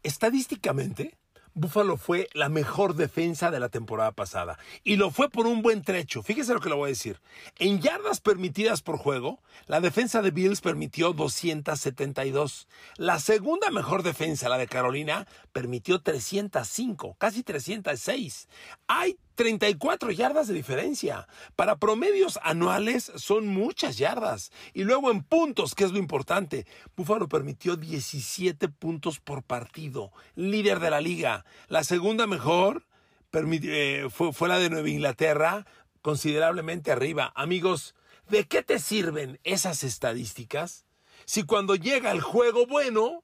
Estadísticamente, 0.01 1.15
Buffalo 1.55 1.97
fue 1.97 2.29
la 2.33 2.49
mejor 2.49 2.95
defensa 2.95 3.51
de 3.51 3.59
la 3.59 3.69
temporada 3.69 4.11
pasada. 4.11 4.57
Y 4.83 4.95
lo 4.95 5.11
fue 5.11 5.29
por 5.29 5.45
un 5.45 5.61
buen 5.61 5.83
trecho. 5.83 6.23
Fíjese 6.23 6.53
lo 6.53 6.59
que 6.59 6.69
le 6.69 6.75
voy 6.75 6.87
a 6.87 6.89
decir. 6.89 7.19
En 7.59 7.79
yardas 7.79 8.19
permitidas 8.19 8.81
por 8.81 8.97
juego, 8.97 9.39
la 9.67 9.79
defensa 9.79 10.21
de 10.21 10.31
Bills 10.31 10.61
permitió 10.61 11.13
272. 11.13 12.67
La 12.97 13.19
segunda 13.19 13.69
mejor 13.69 14.01
defensa, 14.03 14.49
la 14.49 14.57
de 14.57 14.67
Carolina, 14.67 15.27
permitió 15.51 16.01
305, 16.01 17.15
casi 17.19 17.43
306. 17.43 18.47
Hay 18.87 19.17
34 19.35 20.11
yardas 20.11 20.47
de 20.47 20.53
diferencia. 20.53 21.27
Para 21.55 21.77
promedios 21.77 22.39
anuales 22.43 23.11
son 23.15 23.47
muchas 23.47 23.97
yardas. 23.97 24.51
Y 24.73 24.83
luego 24.83 25.11
en 25.11 25.23
puntos, 25.23 25.75
que 25.75 25.83
es 25.83 25.91
lo 25.91 25.99
importante, 25.99 26.65
Buffalo 26.95 27.27
permitió 27.27 27.75
17 27.75 28.69
puntos 28.69 29.19
por 29.19 29.43
partido, 29.43 30.11
líder 30.35 30.79
de 30.79 30.89
la 30.89 31.01
liga. 31.01 31.45
La 31.67 31.83
segunda 31.83 32.27
mejor 32.27 32.85
eh, 33.33 34.07
fue, 34.09 34.33
fue 34.33 34.47
la 34.47 34.59
de 34.59 34.69
Nueva 34.69 34.89
Inglaterra, 34.89 35.65
considerablemente 36.01 36.91
arriba. 36.91 37.31
Amigos, 37.35 37.95
¿de 38.29 38.45
qué 38.45 38.61
te 38.61 38.79
sirven 38.79 39.39
esas 39.43 39.83
estadísticas? 39.83 40.85
Si 41.25 41.43
cuando 41.43 41.75
llega 41.75 42.11
el 42.11 42.21
juego 42.21 42.67
bueno, 42.67 43.23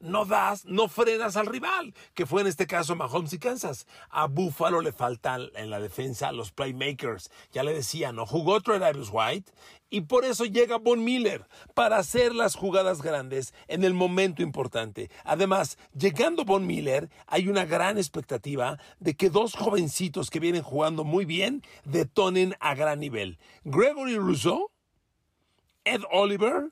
no 0.00 0.24
das, 0.24 0.64
no 0.64 0.88
frenas 0.88 1.36
al 1.36 1.46
rival, 1.46 1.94
que 2.14 2.26
fue 2.26 2.42
en 2.42 2.46
este 2.46 2.66
caso 2.66 2.94
Mahomes 2.94 3.32
y 3.32 3.38
Kansas. 3.38 3.86
A 4.10 4.26
Buffalo 4.26 4.80
le 4.80 4.92
faltan 4.92 5.48
en 5.54 5.70
la 5.70 5.80
defensa 5.80 6.32
los 6.32 6.52
playmakers. 6.52 7.30
Ya 7.52 7.62
le 7.62 7.72
decía, 7.72 8.12
no 8.12 8.26
jugó 8.26 8.60
Travis 8.60 9.08
White 9.10 9.52
y 9.90 10.02
por 10.02 10.24
eso 10.24 10.44
llega 10.44 10.78
Von 10.78 11.04
Miller 11.04 11.46
para 11.74 11.98
hacer 11.98 12.34
las 12.34 12.56
jugadas 12.56 13.00
grandes 13.00 13.54
en 13.68 13.84
el 13.84 13.94
momento 13.94 14.42
importante. 14.42 15.10
Además, 15.24 15.78
llegando 15.96 16.44
Von 16.44 16.66
Miller, 16.66 17.08
hay 17.26 17.48
una 17.48 17.64
gran 17.64 17.96
expectativa 17.96 18.78
de 18.98 19.14
que 19.14 19.30
dos 19.30 19.54
jovencitos 19.54 20.30
que 20.30 20.40
vienen 20.40 20.62
jugando 20.62 21.04
muy 21.04 21.24
bien 21.24 21.62
detonen 21.84 22.56
a 22.60 22.74
gran 22.74 23.00
nivel. 23.00 23.38
Gregory 23.64 24.16
Rousseau, 24.16 24.70
Ed 25.84 26.02
Oliver 26.10 26.70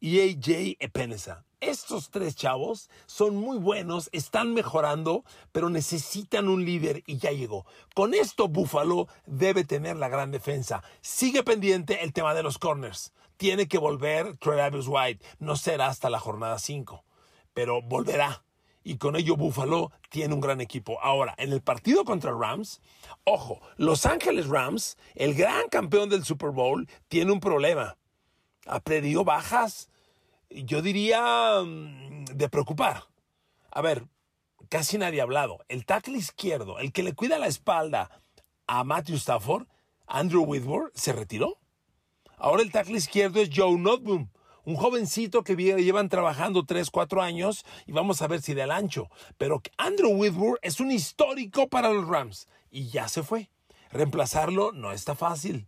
y 0.00 0.20
AJ 0.20 0.76
Epenesa. 0.80 1.44
Estos 1.60 2.10
tres 2.10 2.36
chavos 2.36 2.88
son 3.06 3.34
muy 3.34 3.58
buenos, 3.58 4.08
están 4.12 4.54
mejorando, 4.54 5.24
pero 5.50 5.70
necesitan 5.70 6.48
un 6.48 6.64
líder 6.64 7.02
y 7.06 7.18
ya 7.18 7.32
llegó. 7.32 7.66
Con 7.94 8.14
esto 8.14 8.46
Buffalo 8.46 9.08
debe 9.26 9.64
tener 9.64 9.96
la 9.96 10.08
gran 10.08 10.30
defensa. 10.30 10.84
Sigue 11.00 11.42
pendiente 11.42 12.04
el 12.04 12.12
tema 12.12 12.34
de 12.34 12.44
los 12.44 12.58
corners. 12.58 13.12
Tiene 13.36 13.66
que 13.66 13.78
volver 13.78 14.36
Travis 14.36 14.86
White. 14.86 15.24
No 15.40 15.56
será 15.56 15.88
hasta 15.88 16.10
la 16.10 16.20
jornada 16.20 16.60
5, 16.60 17.04
pero 17.54 17.82
volverá. 17.82 18.44
Y 18.84 18.96
con 18.96 19.16
ello 19.16 19.36
Buffalo 19.36 19.90
tiene 20.10 20.34
un 20.34 20.40
gran 20.40 20.60
equipo. 20.60 21.00
Ahora, 21.02 21.34
en 21.38 21.52
el 21.52 21.60
partido 21.60 22.04
contra 22.04 22.32
Rams, 22.32 22.80
ojo, 23.24 23.60
Los 23.76 24.06
Ángeles 24.06 24.46
Rams, 24.46 24.96
el 25.16 25.34
gran 25.34 25.68
campeón 25.68 26.08
del 26.08 26.24
Super 26.24 26.50
Bowl, 26.50 26.88
tiene 27.08 27.32
un 27.32 27.40
problema. 27.40 27.96
Ha 28.66 28.80
perdido 28.80 29.24
bajas 29.24 29.88
yo 30.50 30.82
diría, 30.82 31.62
mm, 31.64 32.24
de 32.24 32.48
preocupar. 32.48 33.04
A 33.70 33.82
ver, 33.82 34.06
casi 34.68 34.98
nadie 34.98 35.20
ha 35.20 35.24
hablado. 35.24 35.58
El 35.68 35.84
tackle 35.84 36.18
izquierdo, 36.18 36.78
el 36.78 36.92
que 36.92 37.02
le 37.02 37.14
cuida 37.14 37.38
la 37.38 37.46
espalda 37.46 38.10
a 38.66 38.84
Matthew 38.84 39.16
Stafford, 39.16 39.66
Andrew 40.06 40.44
Whitworth, 40.44 40.94
se 40.94 41.12
retiró. 41.12 41.58
Ahora 42.36 42.62
el 42.62 42.72
tackle 42.72 42.96
izquierdo 42.96 43.40
es 43.40 43.50
Joe 43.52 43.76
Notboom, 43.78 44.30
un 44.64 44.76
jovencito 44.76 45.42
que 45.42 45.56
llevan 45.56 46.08
trabajando 46.08 46.64
3, 46.64 46.90
4 46.90 47.22
años 47.22 47.64
y 47.86 47.92
vamos 47.92 48.22
a 48.22 48.28
ver 48.28 48.42
si 48.42 48.54
del 48.54 48.70
ancho. 48.70 49.10
Pero 49.36 49.62
Andrew 49.76 50.10
Whitworth 50.10 50.60
es 50.62 50.80
un 50.80 50.90
histórico 50.90 51.68
para 51.68 51.92
los 51.92 52.06
Rams 52.06 52.48
y 52.70 52.88
ya 52.88 53.08
se 53.08 53.22
fue. 53.22 53.50
Reemplazarlo 53.90 54.72
no 54.72 54.92
está 54.92 55.14
fácil. 55.14 55.67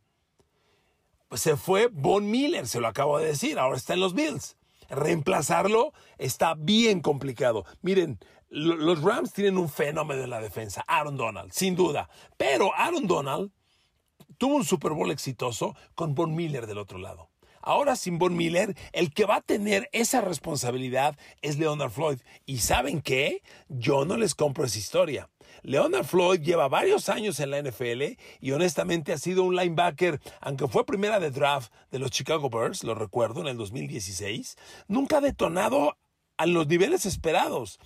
Se 1.32 1.56
fue 1.56 1.88
Von 1.92 2.30
Miller, 2.30 2.66
se 2.66 2.80
lo 2.80 2.88
acabo 2.88 3.18
de 3.18 3.26
decir, 3.26 3.58
ahora 3.58 3.76
está 3.76 3.94
en 3.94 4.00
los 4.00 4.14
Bills. 4.14 4.56
Reemplazarlo 4.88 5.92
está 6.18 6.54
bien 6.54 7.00
complicado. 7.00 7.64
Miren, 7.82 8.18
los 8.48 9.00
Rams 9.02 9.32
tienen 9.32 9.56
un 9.56 9.68
fenómeno 9.68 10.24
en 10.24 10.30
la 10.30 10.40
defensa, 10.40 10.84
Aaron 10.88 11.16
Donald, 11.16 11.52
sin 11.52 11.76
duda. 11.76 12.10
Pero 12.36 12.74
Aaron 12.74 13.06
Donald 13.06 13.52
tuvo 14.38 14.56
un 14.56 14.64
Super 14.64 14.92
Bowl 14.92 15.10
exitoso 15.10 15.76
con 15.94 16.14
Von 16.14 16.34
Miller 16.34 16.66
del 16.66 16.78
otro 16.78 16.98
lado. 16.98 17.30
Ahora 17.62 17.94
sin 17.94 18.18
Von 18.18 18.36
Miller, 18.36 18.74
el 18.92 19.12
que 19.12 19.26
va 19.26 19.36
a 19.36 19.40
tener 19.42 19.88
esa 19.92 20.22
responsabilidad 20.22 21.16
es 21.42 21.58
Leonard 21.58 21.90
Floyd. 21.90 22.20
¿Y 22.46 22.58
saben 22.58 23.02
qué? 23.02 23.42
Yo 23.68 24.04
no 24.04 24.16
les 24.16 24.34
compro 24.34 24.64
esa 24.64 24.78
historia. 24.78 25.28
Leonard 25.62 26.04
Floyd 26.04 26.40
lleva 26.40 26.68
varios 26.68 27.08
años 27.08 27.40
en 27.40 27.50
la 27.50 27.62
NFL 27.62 28.16
y 28.40 28.52
honestamente 28.52 29.12
ha 29.12 29.18
sido 29.18 29.44
un 29.44 29.56
linebacker, 29.56 30.20
aunque 30.40 30.68
fue 30.68 30.86
primera 30.86 31.20
de 31.20 31.30
draft 31.30 31.72
de 31.90 31.98
los 31.98 32.10
Chicago 32.10 32.50
Bears, 32.50 32.84
lo 32.84 32.94
recuerdo, 32.94 33.40
en 33.40 33.48
el 33.48 33.56
2016, 33.56 34.56
nunca 34.88 35.18
ha 35.18 35.20
detonado 35.20 35.96
a 36.36 36.46
los 36.46 36.66
niveles 36.66 37.06
esperados. 37.06 37.78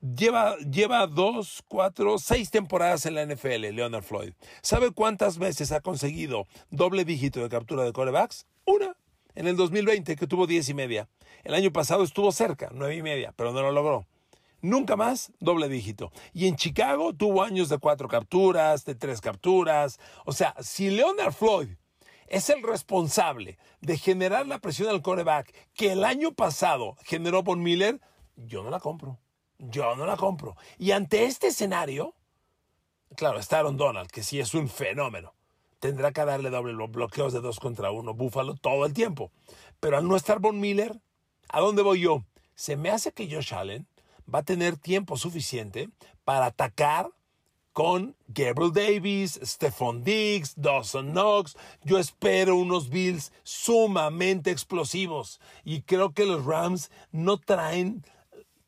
Lleva, 0.00 0.56
lleva 0.58 1.06
dos, 1.08 1.64
cuatro, 1.66 2.18
seis 2.18 2.50
temporadas 2.50 3.04
en 3.06 3.14
la 3.14 3.26
NFL, 3.26 3.74
Leonard 3.74 4.04
Floyd. 4.04 4.32
¿Sabe 4.62 4.92
cuántas 4.92 5.38
veces 5.38 5.72
ha 5.72 5.80
conseguido 5.80 6.46
doble 6.70 7.04
dígito 7.04 7.40
de 7.40 7.48
captura 7.48 7.84
de 7.84 7.92
corebacks? 7.92 8.46
Una. 8.64 8.96
En 9.34 9.46
el 9.46 9.56
2020, 9.56 10.16
que 10.16 10.26
tuvo 10.26 10.46
diez 10.46 10.68
y 10.68 10.74
media. 10.74 11.08
El 11.42 11.54
año 11.54 11.72
pasado 11.72 12.04
estuvo 12.04 12.30
cerca, 12.32 12.70
nueve 12.72 12.96
y 12.96 13.02
media, 13.02 13.32
pero 13.36 13.52
no 13.52 13.62
lo 13.62 13.72
logró. 13.72 14.06
Nunca 14.60 14.96
más 14.96 15.32
doble 15.38 15.68
dígito. 15.68 16.10
Y 16.32 16.48
en 16.48 16.56
Chicago 16.56 17.12
tuvo 17.12 17.42
años 17.42 17.68
de 17.68 17.78
cuatro 17.78 18.08
capturas, 18.08 18.84
de 18.84 18.94
tres 18.94 19.20
capturas. 19.20 20.00
O 20.24 20.32
sea, 20.32 20.54
si 20.60 20.90
Leonard 20.90 21.32
Floyd 21.32 21.68
es 22.26 22.50
el 22.50 22.62
responsable 22.62 23.58
de 23.80 23.96
generar 23.96 24.46
la 24.46 24.58
presión 24.58 24.88
al 24.88 25.02
coreback 25.02 25.54
que 25.74 25.92
el 25.92 26.04
año 26.04 26.32
pasado 26.32 26.96
generó 27.04 27.42
Von 27.42 27.62
Miller, 27.62 28.00
yo 28.36 28.62
no 28.62 28.70
la 28.70 28.80
compro. 28.80 29.18
Yo 29.58 29.96
no 29.96 30.06
la 30.06 30.16
compro. 30.16 30.56
Y 30.76 30.90
ante 30.90 31.24
este 31.24 31.48
escenario, 31.48 32.14
claro, 33.16 33.38
está 33.38 33.62
Donald, 33.62 34.10
que 34.10 34.22
sí 34.22 34.40
es 34.40 34.54
un 34.54 34.68
fenómeno. 34.68 35.34
Tendrá 35.80 36.12
que 36.12 36.24
darle 36.24 36.50
doble 36.50 36.74
bloqueos 36.88 37.32
de 37.32 37.40
dos 37.40 37.60
contra 37.60 37.92
uno, 37.92 38.14
Búfalo, 38.14 38.54
todo 38.54 38.84
el 38.84 38.92
tiempo. 38.92 39.30
Pero 39.78 39.96
al 39.98 40.08
no 40.08 40.16
estar 40.16 40.40
Von 40.40 40.58
Miller, 40.58 41.00
¿a 41.48 41.60
dónde 41.60 41.82
voy 41.82 42.00
yo? 42.00 42.24
Se 42.56 42.76
me 42.76 42.90
hace 42.90 43.12
que 43.12 43.32
Josh 43.32 43.54
Allen 43.54 43.86
va 44.32 44.40
a 44.40 44.44
tener 44.44 44.76
tiempo 44.76 45.16
suficiente 45.16 45.90
para 46.24 46.46
atacar 46.46 47.10
con 47.72 48.16
Gabriel 48.26 48.72
Davis, 48.72 49.38
Stephon 49.40 50.02
Diggs, 50.02 50.54
Dawson 50.56 51.12
Knox. 51.12 51.56
Yo 51.84 51.98
espero 51.98 52.56
unos 52.56 52.88
Bills 52.88 53.32
sumamente 53.44 54.50
explosivos 54.50 55.40
y 55.64 55.82
creo 55.82 56.12
que 56.12 56.26
los 56.26 56.44
Rams 56.44 56.90
no 57.12 57.38
traen 57.38 58.04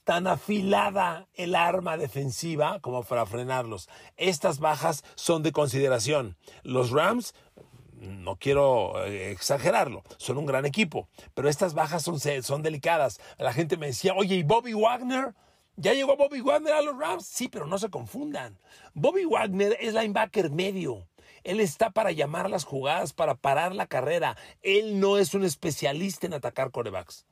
tan 0.04 0.26
afilada 0.26 1.26
el 1.34 1.54
arma 1.54 1.96
defensiva 1.96 2.78
como 2.80 3.02
para 3.02 3.26
frenarlos. 3.26 3.88
Estas 4.16 4.60
bajas 4.60 5.04
son 5.14 5.42
de 5.42 5.52
consideración. 5.52 6.36
Los 6.62 6.90
Rams, 6.90 7.34
no 7.92 8.36
quiero 8.36 9.04
eh, 9.04 9.30
exagerarlo, 9.30 10.04
son 10.16 10.38
un 10.38 10.46
gran 10.46 10.66
equipo, 10.66 11.08
pero 11.34 11.48
estas 11.48 11.74
bajas 11.74 12.02
son, 12.02 12.18
son 12.20 12.62
delicadas. 12.62 13.20
La 13.38 13.52
gente 13.52 13.76
me 13.76 13.86
decía, 13.88 14.14
oye, 14.14 14.36
¿y 14.36 14.42
Bobby 14.42 14.72
Wagner? 14.72 15.34
¿Ya 15.80 15.94
llegó 15.94 16.14
Bobby 16.14 16.42
Wagner 16.42 16.74
a 16.74 16.82
los 16.82 16.98
Rams? 16.98 17.24
Sí, 17.24 17.48
pero 17.48 17.64
no 17.64 17.78
se 17.78 17.88
confundan. 17.88 18.58
Bobby 18.92 19.24
Wagner 19.24 19.78
es 19.80 19.94
linebacker 19.94 20.50
medio. 20.50 21.08
Él 21.42 21.58
está 21.58 21.88
para 21.88 22.12
llamar 22.12 22.50
las 22.50 22.64
jugadas, 22.64 23.14
para 23.14 23.34
parar 23.34 23.74
la 23.74 23.86
carrera. 23.86 24.36
Él 24.60 25.00
no 25.00 25.16
es 25.16 25.32
un 25.32 25.42
especialista 25.42 26.26
en 26.26 26.34
atacar 26.34 26.70
corebacks. 26.70 27.24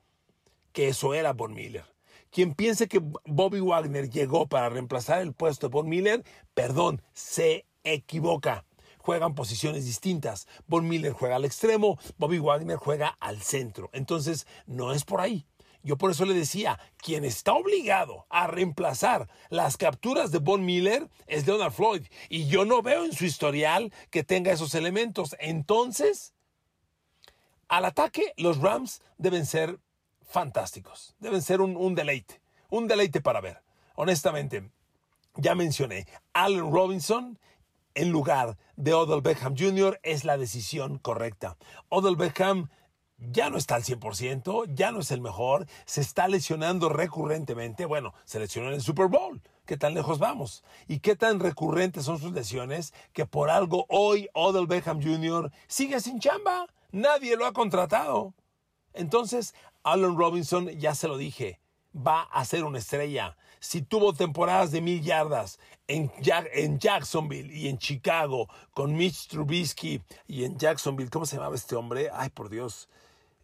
Que 0.73 0.89
eso 0.89 1.13
era 1.13 1.35
Von 1.35 1.53
Miller. 1.53 1.85
Quien 2.31 2.55
piense 2.55 2.89
que 2.89 3.03
Bobby 3.27 3.61
Wagner 3.61 4.09
llegó 4.09 4.47
para 4.47 4.71
reemplazar 4.71 5.21
el 5.21 5.35
puesto 5.35 5.69
de 5.69 5.73
Von 5.73 5.91
Miller, 5.91 6.25
perdón, 6.55 7.03
se 7.13 7.67
equivoca. 7.85 8.65
Juegan 8.97 9.35
posiciones 9.35 9.85
distintas. 9.85 10.49
Von 10.67 10.89
Miller 10.89 11.13
juega 11.13 11.37
al 11.37 11.45
extremo, 11.45 11.99
Bobby 12.17 12.39
Wagner 12.39 12.79
juega 12.79 13.09
al 13.21 13.43
centro. 13.43 13.91
Entonces, 13.93 14.47
no 14.67 14.95
es 14.95 15.05
por 15.05 15.21
ahí. 15.21 15.47
Yo 15.89 15.97
por 15.97 16.11
eso 16.11 16.27
le 16.27 16.35
decía, 16.35 16.79
quien 16.99 17.25
está 17.25 17.55
obligado 17.55 18.27
a 18.29 18.47
reemplazar 18.47 19.27
las 19.49 19.79
capturas 19.79 20.31
de 20.31 20.39
Von 20.39 20.67
Miller 20.67 21.09
es 21.27 21.47
Leonard 21.47 21.73
Floyd. 21.73 22.03
Y 22.29 22.47
yo 22.47 22.67
no 22.67 22.83
veo 22.83 23.07
en 23.07 23.15
su 23.15 23.25
historial 23.25 23.91
que 24.11 24.23
tenga 24.23 24.53
esos 24.53 24.75
elementos. 24.75 25.35
Entonces, 25.41 26.35
al 27.69 27.87
ataque, 27.87 28.35
los 28.37 28.59
Rams 28.59 29.01
deben 29.17 29.47
ser 29.47 29.79
fantásticos. 30.21 31.15
Deben 31.21 31.41
ser 31.41 31.63
un, 31.63 31.95
deleite, 31.95 32.43
un 32.69 32.87
deleite 32.87 33.23
para 33.23 33.41
ver. 33.41 33.63
Honestamente, 33.95 34.71
ya 35.37 35.55
mencioné, 35.55 36.07
Allen 36.35 36.71
Robinson 36.71 37.39
en 37.95 38.11
lugar 38.11 38.59
de 38.77 38.93
Odell 38.93 39.23
Beckham 39.23 39.57
Jr. 39.57 39.99
es 40.03 40.27
la 40.27 40.37
decisión 40.37 40.99
correcta. 40.99 41.57
Odell 41.89 42.17
Beckham 42.17 42.69
ya 43.19 43.51
no 43.51 43.59
está 43.59 43.75
al 43.75 43.83
100%, 43.83 44.73
ya 44.75 44.93
no 44.93 45.01
es 45.01 45.11
el 45.11 45.21
mejor, 45.21 45.67
se 45.87 46.01
está 46.01 46.29
lesionando 46.29 46.89
recurrentemente. 46.89 47.85
Bueno, 47.85 48.15
se 48.25 48.39
lesionó 48.39 48.69
en 48.69 48.75
el 48.75 48.83
Super 48.83 49.09
Bowl. 49.09 49.43
¿Qué 49.67 49.77
tan 49.77 49.95
lejos 49.95 50.19
vamos? 50.19 50.65
¿Y 50.87 51.01
qué 51.01 51.15
tan 51.15 51.41
recurrentes 51.41 52.05
son 52.05 52.19
sus 52.19 52.33
lesiones 52.33 52.95
que 53.13 53.27
por 53.27 53.51
algo 53.51 53.85
hoy 53.89 54.29
Odell 54.33 54.67
Beckham 54.67 55.03
Jr. 55.03 55.53
sigue 55.67 56.01
sin 56.01 56.21
chamba? 56.21 56.67
Nadie 56.91 57.37
lo 57.37 57.45
ha 57.45 57.53
contratado. 57.53 58.35
Entonces, 58.95 59.55
Allen 59.83 60.17
Robinson, 60.17 60.69
ya 60.71 60.95
se 60.95 61.07
lo 61.07 61.19
dije, 61.19 61.61
va 61.95 62.23
a 62.23 62.45
ser 62.45 62.65
una 62.65 62.79
estrella. 62.79 63.37
Si 63.61 63.83
tuvo 63.83 64.13
temporadas 64.13 64.71
de 64.71 64.81
mil 64.81 65.03
yardas 65.03 65.59
en, 65.87 66.11
en, 66.53 66.79
Jacksonville 66.79 67.53
y 67.53 67.69
en 67.69 67.79
Chicago 67.79 68.49
con 68.73 68.95
Mitch 68.95 69.29
Trubisky 69.29 70.01
y 70.27 70.45
en 70.45 70.59
Jacksonville, 70.59 71.11
¿cómo 71.11 71.27
se 71.27 71.37
llamaba 71.37 71.57
este 71.57 71.75
hombre? 71.75 72.09
Ay, 72.13 72.31
por 72.31 72.49
Dios. 72.49 72.89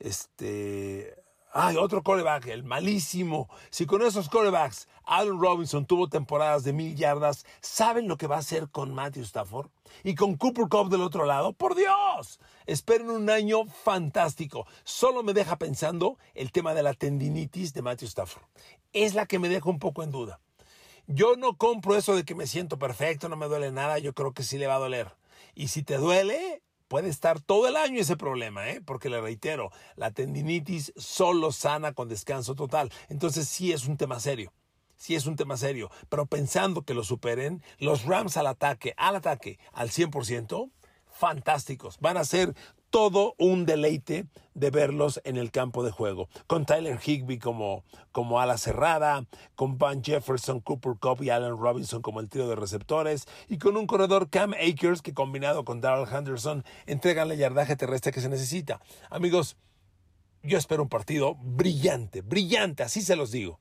Este. 0.04 1.16
Ay, 1.50 1.76
otro 1.76 2.02
coreback, 2.02 2.48
el 2.48 2.62
malísimo. 2.62 3.48
Si 3.70 3.86
con 3.86 4.02
esos 4.02 4.28
corebacks 4.28 4.86
Allen 5.04 5.40
Robinson 5.40 5.86
tuvo 5.86 6.08
temporadas 6.08 6.62
de 6.64 6.72
mil 6.72 6.94
yardas, 6.94 7.46
¿saben 7.60 8.06
lo 8.06 8.18
que 8.18 8.26
va 8.26 8.36
a 8.36 8.40
hacer 8.40 8.68
con 8.68 8.92
Matthew 8.92 9.22
Stafford? 9.22 9.70
Y 10.02 10.14
con 10.14 10.36
Cooper 10.36 10.66
Cup 10.68 10.90
del 10.90 11.00
otro 11.00 11.24
lado, 11.24 11.52
¡por 11.52 11.74
Dios! 11.74 12.38
Esperen 12.66 13.08
un 13.08 13.30
año 13.30 13.64
fantástico. 13.66 14.66
Solo 14.82 15.22
me 15.22 15.32
deja 15.32 15.56
pensando 15.56 16.18
el 16.34 16.52
tema 16.52 16.74
de 16.74 16.82
la 16.82 16.92
tendinitis 16.92 17.72
de 17.72 17.82
Matthew 17.82 18.08
Stafford. 18.08 18.44
Es 18.92 19.14
la 19.14 19.24
que 19.24 19.38
me 19.38 19.48
deja 19.48 19.70
un 19.70 19.78
poco 19.78 20.02
en 20.02 20.10
duda. 20.10 20.40
Yo 21.06 21.36
no 21.36 21.56
compro 21.56 21.96
eso 21.96 22.16
de 22.16 22.24
que 22.24 22.34
me 22.34 22.46
siento 22.46 22.78
perfecto, 22.78 23.28
no 23.28 23.36
me 23.36 23.46
duele 23.46 23.70
nada, 23.70 23.98
yo 24.00 24.12
creo 24.12 24.34
que 24.34 24.42
sí 24.42 24.58
le 24.58 24.66
va 24.66 24.74
a 24.74 24.80
doler. 24.80 25.14
Y 25.54 25.68
si 25.68 25.82
te 25.82 25.98
duele, 25.98 26.63
puede 26.88 27.08
estar 27.08 27.40
todo 27.40 27.68
el 27.68 27.76
año 27.76 28.00
ese 28.00 28.16
problema, 28.16 28.68
¿eh? 28.68 28.80
porque 28.84 29.08
le 29.08 29.20
reitero, 29.20 29.70
la 29.96 30.10
tendinitis 30.10 30.92
solo 30.96 31.52
sana 31.52 31.92
con 31.92 32.08
descanso 32.08 32.54
total. 32.54 32.90
Entonces 33.08 33.48
sí 33.48 33.72
es 33.72 33.86
un 33.86 33.96
tema 33.96 34.20
serio. 34.20 34.52
Sí 34.96 35.14
es 35.14 35.26
un 35.26 35.36
tema 35.36 35.56
serio, 35.56 35.90
pero 36.08 36.26
pensando 36.26 36.82
que 36.82 36.94
lo 36.94 37.02
superen, 37.02 37.62
los 37.78 38.04
Rams 38.04 38.36
al 38.36 38.46
ataque, 38.46 38.94
al 38.96 39.16
ataque, 39.16 39.58
al 39.72 39.90
100%, 39.90 40.70
fantásticos. 41.10 41.98
Van 42.00 42.16
a 42.16 42.24
ser 42.24 42.54
todo 42.94 43.34
un 43.38 43.66
deleite 43.66 44.28
de 44.54 44.70
verlos 44.70 45.20
en 45.24 45.36
el 45.36 45.50
campo 45.50 45.82
de 45.82 45.90
juego. 45.90 46.28
Con 46.46 46.64
Tyler 46.64 47.00
Higby 47.04 47.40
como, 47.40 47.82
como 48.12 48.38
ala 48.38 48.56
cerrada, 48.56 49.26
con 49.56 49.78
Van 49.78 50.04
Jefferson, 50.04 50.60
Cooper 50.60 50.92
Cup 51.00 51.20
y 51.20 51.30
Allen 51.30 51.58
Robinson 51.58 52.02
como 52.02 52.20
el 52.20 52.28
trío 52.28 52.46
de 52.46 52.54
receptores, 52.54 53.26
y 53.48 53.58
con 53.58 53.76
un 53.76 53.88
corredor 53.88 54.30
Cam 54.30 54.52
Akers 54.52 55.02
que 55.02 55.12
combinado 55.12 55.64
con 55.64 55.80
Darrell 55.80 56.06
Henderson 56.08 56.62
entregan 56.86 57.32
el 57.32 57.38
yardaje 57.38 57.74
terrestre 57.74 58.12
que 58.12 58.20
se 58.20 58.28
necesita. 58.28 58.80
Amigos, 59.10 59.56
yo 60.44 60.56
espero 60.56 60.84
un 60.84 60.88
partido 60.88 61.34
brillante, 61.34 62.20
brillante, 62.20 62.84
así 62.84 63.02
se 63.02 63.16
los 63.16 63.32
digo. 63.32 63.58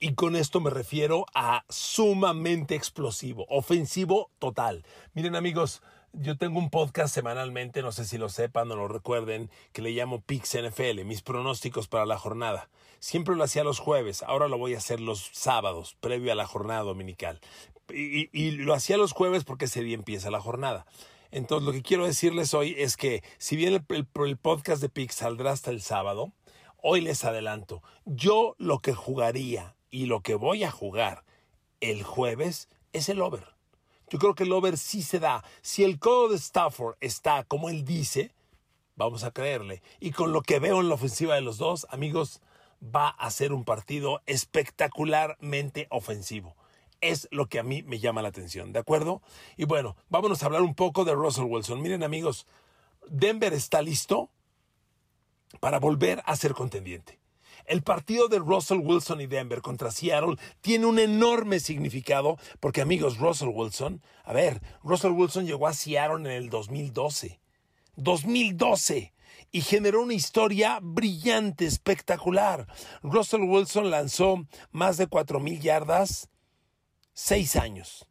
Y 0.00 0.14
con 0.14 0.36
esto 0.36 0.60
me 0.60 0.70
refiero 0.70 1.26
a 1.34 1.66
sumamente 1.68 2.76
explosivo, 2.76 3.44
ofensivo 3.50 4.30
total. 4.38 4.86
Miren 5.12 5.36
amigos, 5.36 5.82
yo 6.12 6.36
tengo 6.36 6.58
un 6.58 6.70
podcast 6.70 7.14
semanalmente, 7.14 7.82
no 7.82 7.92
sé 7.92 8.04
si 8.04 8.18
lo 8.18 8.28
sepan 8.28 8.70
o 8.70 8.76
lo 8.76 8.88
recuerden, 8.88 9.50
que 9.72 9.82
le 9.82 9.90
llamo 9.90 10.20
Pix 10.20 10.56
NFL, 10.56 11.04
mis 11.04 11.22
pronósticos 11.22 11.88
para 11.88 12.06
la 12.06 12.18
jornada. 12.18 12.68
Siempre 12.98 13.36
lo 13.36 13.44
hacía 13.44 13.64
los 13.64 13.78
jueves, 13.78 14.22
ahora 14.22 14.48
lo 14.48 14.58
voy 14.58 14.74
a 14.74 14.78
hacer 14.78 15.00
los 15.00 15.30
sábados, 15.32 15.96
previo 16.00 16.32
a 16.32 16.34
la 16.34 16.46
jornada 16.46 16.82
dominical. 16.82 17.40
Y, 17.90 18.50
lo 18.50 18.74
hacía 18.74 18.98
los 18.98 19.12
jueves 19.12 19.44
porque 19.44 19.64
ese 19.66 19.82
día 19.82 19.94
empieza 19.94 20.30
la 20.30 20.40
jornada. 20.40 20.86
Entonces, 21.30 21.66
lo 21.66 21.72
que 21.72 21.82
quiero 21.82 22.06
decirles 22.06 22.52
hoy 22.54 22.74
es 22.78 22.96
que, 22.96 23.22
si 23.38 23.56
bien 23.56 23.74
el, 23.74 24.06
el 24.26 24.36
podcast 24.36 24.82
de 24.82 24.88
Pix 24.88 25.14
saldrá 25.14 25.52
hasta 25.52 25.70
el 25.70 25.80
sábado, 25.80 26.32
hoy 26.82 27.00
les 27.00 27.24
adelanto, 27.24 27.82
yo 28.04 28.54
lo 28.58 28.80
que 28.80 28.94
jugaría 28.94 29.76
y 29.90 30.06
lo 30.06 30.20
que 30.20 30.34
voy 30.34 30.64
a 30.64 30.70
jugar 30.70 31.24
el 31.80 32.02
jueves 32.02 32.68
es 32.92 33.08
el 33.08 33.20
over. 33.20 33.57
Yo 34.10 34.18
creo 34.18 34.34
que 34.34 34.44
el 34.44 34.52
over 34.52 34.78
sí 34.78 35.02
se 35.02 35.18
da. 35.18 35.44
Si 35.60 35.84
el 35.84 35.98
codo 35.98 36.28
de 36.28 36.36
Stafford 36.36 36.96
está 37.00 37.44
como 37.44 37.68
él 37.68 37.84
dice, 37.84 38.32
vamos 38.96 39.24
a 39.24 39.30
creerle. 39.30 39.82
Y 40.00 40.12
con 40.12 40.32
lo 40.32 40.42
que 40.42 40.58
veo 40.58 40.80
en 40.80 40.88
la 40.88 40.94
ofensiva 40.94 41.34
de 41.34 41.40
los 41.40 41.58
dos, 41.58 41.86
amigos, 41.90 42.40
va 42.82 43.08
a 43.08 43.30
ser 43.30 43.52
un 43.52 43.64
partido 43.64 44.22
espectacularmente 44.26 45.86
ofensivo. 45.90 46.56
Es 47.00 47.28
lo 47.30 47.46
que 47.46 47.58
a 47.58 47.62
mí 47.62 47.82
me 47.82 48.00
llama 48.00 48.22
la 48.22 48.28
atención, 48.28 48.72
¿de 48.72 48.80
acuerdo? 48.80 49.22
Y 49.56 49.64
bueno, 49.64 49.96
vámonos 50.08 50.42
a 50.42 50.46
hablar 50.46 50.62
un 50.62 50.74
poco 50.74 51.04
de 51.04 51.14
Russell 51.14 51.44
Wilson. 51.44 51.80
Miren 51.80 52.02
amigos, 52.02 52.46
Denver 53.08 53.52
está 53.52 53.82
listo 53.82 54.30
para 55.60 55.78
volver 55.78 56.22
a 56.26 56.34
ser 56.36 56.54
contendiente. 56.54 57.18
El 57.68 57.82
partido 57.82 58.28
de 58.28 58.38
Russell 58.38 58.80
Wilson 58.82 59.20
y 59.20 59.26
Denver 59.26 59.60
contra 59.60 59.90
Seattle 59.90 60.36
tiene 60.62 60.86
un 60.86 60.98
enorme 60.98 61.60
significado 61.60 62.38
porque 62.60 62.80
amigos, 62.80 63.18
Russell 63.18 63.50
Wilson, 63.52 64.02
a 64.24 64.32
ver, 64.32 64.62
Russell 64.82 65.12
Wilson 65.12 65.44
llegó 65.44 65.66
a 65.66 65.74
Seattle 65.74 66.16
en 66.16 66.26
el 66.34 66.48
2012. 66.48 67.40
2012 67.96 69.12
y 69.52 69.60
generó 69.60 70.02
una 70.02 70.14
historia 70.14 70.78
brillante, 70.80 71.66
espectacular. 71.66 72.66
Russell 73.02 73.42
Wilson 73.42 73.90
lanzó 73.90 74.46
más 74.70 74.96
de 74.96 75.06
4.000 75.06 75.60
yardas, 75.60 76.30
seis 77.12 77.54
años. 77.54 78.06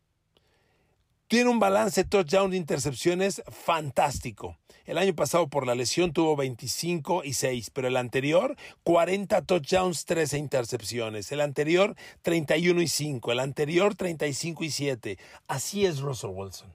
Tiene 1.27 1.49
un 1.49 1.59
balance 1.59 2.03
touchdown 2.03 2.51
de 2.51 2.57
intercepciones 2.57 3.41
fantástico. 3.47 4.59
El 4.88 4.97
año 4.97 5.13
pasado 5.13 5.50
por 5.50 5.67
la 5.67 5.76
lesión 5.76 6.13
tuvo 6.13 6.38
25 6.38 7.26
y 7.26 7.34
6, 7.34 7.71
pero 7.71 7.89
el 7.89 7.97
anterior 7.97 8.56
40 8.84 9.41
touchdowns, 9.41 10.06
13 10.06 10.38
intercepciones. 10.38 11.30
El 11.34 11.41
anterior 11.41 11.93
31 12.21 12.82
y 12.82 12.88
5, 12.88 13.34
el 13.34 13.41
anterior 13.41 13.95
35 13.95 14.63
y 14.63 14.71
7. 14.71 15.19
Así 15.50 15.86
es 15.86 16.00
Russell 16.00 16.30
Wilson. 16.30 16.73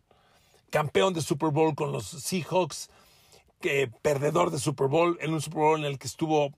Campeón 0.68 1.14
de 1.14 1.22
Super 1.22 1.48
Bowl 1.48 1.74
con 1.74 1.90
los 1.90 2.06
Seahawks, 2.06 2.90
perdedor 4.02 4.50
de 4.50 4.58
Super 4.58 4.88
Bowl 4.88 5.16
en 5.22 5.32
un 5.32 5.40
Super 5.40 5.60
Bowl 5.60 5.80
en 5.80 5.86
el 5.86 5.98
que 5.98 6.06
estuvo 6.06 6.52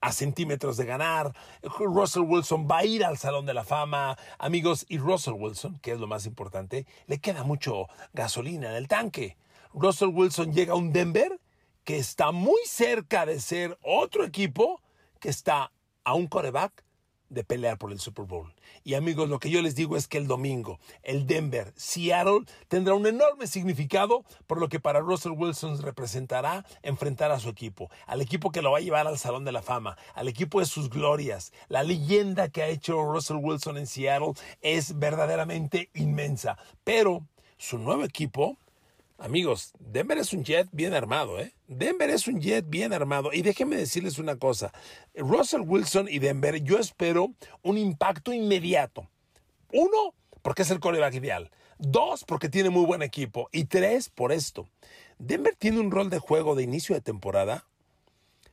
a 0.00 0.12
centímetros 0.12 0.76
de 0.76 0.84
ganar. 0.84 1.34
Russell 1.80 2.22
Wilson 2.22 2.68
va 2.70 2.78
a 2.78 2.84
ir 2.84 3.04
al 3.04 3.18
Salón 3.18 3.46
de 3.46 3.54
la 3.54 3.64
Fama, 3.64 4.16
amigos, 4.38 4.86
y 4.88 4.98
Russell 4.98 5.34
Wilson, 5.34 5.80
que 5.80 5.90
es 5.90 5.98
lo 5.98 6.06
más 6.06 6.24
importante, 6.24 6.86
le 7.08 7.18
queda 7.18 7.42
mucho 7.42 7.88
gasolina 8.12 8.70
en 8.70 8.76
el 8.76 8.86
tanque. 8.86 9.36
Russell 9.72 10.08
Wilson 10.08 10.52
llega 10.52 10.72
a 10.72 10.76
un 10.76 10.92
Denver 10.92 11.40
que 11.84 11.98
está 11.98 12.32
muy 12.32 12.60
cerca 12.66 13.26
de 13.26 13.40
ser 13.40 13.78
otro 13.82 14.24
equipo 14.24 14.80
que 15.20 15.28
está 15.28 15.72
a 16.04 16.14
un 16.14 16.26
coreback 16.26 16.84
de 17.28 17.44
pelear 17.44 17.78
por 17.78 17.92
el 17.92 18.00
Super 18.00 18.24
Bowl. 18.24 18.54
Y 18.84 18.94
amigos, 18.94 19.28
lo 19.28 19.38
que 19.38 19.50
yo 19.50 19.60
les 19.60 19.74
digo 19.74 19.96
es 19.96 20.08
que 20.08 20.18
el 20.18 20.26
domingo, 20.26 20.78
el 21.02 21.26
Denver, 21.26 21.72
Seattle, 21.76 22.44
tendrá 22.68 22.94
un 22.94 23.06
enorme 23.06 23.46
significado 23.46 24.24
por 24.46 24.58
lo 24.58 24.68
que 24.68 24.80
para 24.80 25.00
Russell 25.00 25.32
Wilson 25.32 25.80
representará 25.82 26.64
enfrentar 26.82 27.30
a 27.30 27.38
su 27.38 27.48
equipo, 27.48 27.90
al 28.06 28.22
equipo 28.22 28.50
que 28.50 28.62
lo 28.62 28.72
va 28.72 28.78
a 28.78 28.82
llevar 28.82 29.06
al 29.06 29.18
Salón 29.18 29.44
de 29.44 29.52
la 29.52 29.62
Fama, 29.62 29.96
al 30.14 30.28
equipo 30.28 30.60
de 30.60 30.66
sus 30.66 30.88
glorias. 30.88 31.52
La 31.68 31.82
leyenda 31.82 32.48
que 32.48 32.62
ha 32.62 32.68
hecho 32.68 33.02
Russell 33.02 33.38
Wilson 33.40 33.76
en 33.76 33.86
Seattle 33.86 34.32
es 34.60 34.98
verdaderamente 34.98 35.90
inmensa, 35.94 36.58
pero 36.84 37.26
su 37.58 37.78
nuevo 37.78 38.04
equipo 38.04 38.56
Amigos, 39.20 39.72
Denver 39.80 40.16
es 40.16 40.32
un 40.32 40.44
jet 40.44 40.68
bien 40.70 40.94
armado, 40.94 41.40
¿eh? 41.40 41.52
Denver 41.66 42.08
es 42.08 42.28
un 42.28 42.40
jet 42.40 42.64
bien 42.68 42.92
armado. 42.92 43.32
Y 43.32 43.42
déjenme 43.42 43.74
decirles 43.74 44.20
una 44.20 44.36
cosa. 44.36 44.72
Russell 45.12 45.62
Wilson 45.62 46.06
y 46.08 46.20
Denver, 46.20 46.62
yo 46.62 46.78
espero 46.78 47.34
un 47.62 47.78
impacto 47.78 48.32
inmediato. 48.32 49.08
Uno, 49.72 50.14
porque 50.40 50.62
es 50.62 50.70
el 50.70 50.78
coreback 50.78 51.14
ideal. 51.14 51.50
Dos, 51.78 52.24
porque 52.24 52.48
tiene 52.48 52.70
muy 52.70 52.86
buen 52.86 53.02
equipo. 53.02 53.48
Y 53.50 53.64
tres, 53.64 54.08
por 54.08 54.30
esto. 54.30 54.68
Denver 55.18 55.56
tiene 55.58 55.80
un 55.80 55.90
rol 55.90 56.10
de 56.10 56.20
juego 56.20 56.54
de 56.54 56.62
inicio 56.62 56.94
de 56.94 57.00
temporada. 57.00 57.66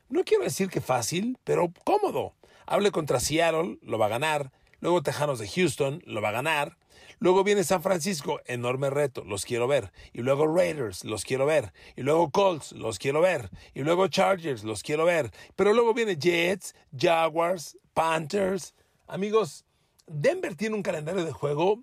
No 0.08 0.24
quiero 0.24 0.42
decir 0.42 0.68
que 0.68 0.80
fácil, 0.80 1.38
pero 1.44 1.72
cómodo. 1.84 2.34
Hable 2.66 2.90
contra 2.90 3.20
Seattle, 3.20 3.78
lo 3.82 3.98
va 3.98 4.06
a 4.06 4.10
ganar. 4.10 4.50
Luego 4.80 5.04
Tejanos 5.04 5.38
de 5.38 5.46
Houston, 5.46 6.02
lo 6.06 6.20
va 6.20 6.30
a 6.30 6.32
ganar. 6.32 6.76
Luego 7.18 7.44
viene 7.44 7.64
San 7.64 7.82
Francisco, 7.82 8.40
enorme 8.46 8.90
reto, 8.90 9.24
los 9.24 9.44
quiero 9.44 9.66
ver. 9.66 9.92
Y 10.12 10.22
luego 10.22 10.46
Raiders, 10.46 11.04
los 11.04 11.24
quiero 11.24 11.46
ver. 11.46 11.72
Y 11.96 12.02
luego 12.02 12.30
Colts, 12.30 12.72
los 12.72 12.98
quiero 12.98 13.20
ver. 13.20 13.50
Y 13.74 13.82
luego 13.82 14.08
Chargers, 14.08 14.64
los 14.64 14.82
quiero 14.82 15.04
ver. 15.04 15.30
Pero 15.54 15.72
luego 15.72 15.94
viene 15.94 16.16
Jets, 16.16 16.74
Jaguars, 16.96 17.78
Panthers. 17.94 18.74
Amigos, 19.06 19.64
Denver 20.06 20.54
tiene 20.54 20.76
un 20.76 20.82
calendario 20.82 21.24
de 21.24 21.32
juego 21.32 21.82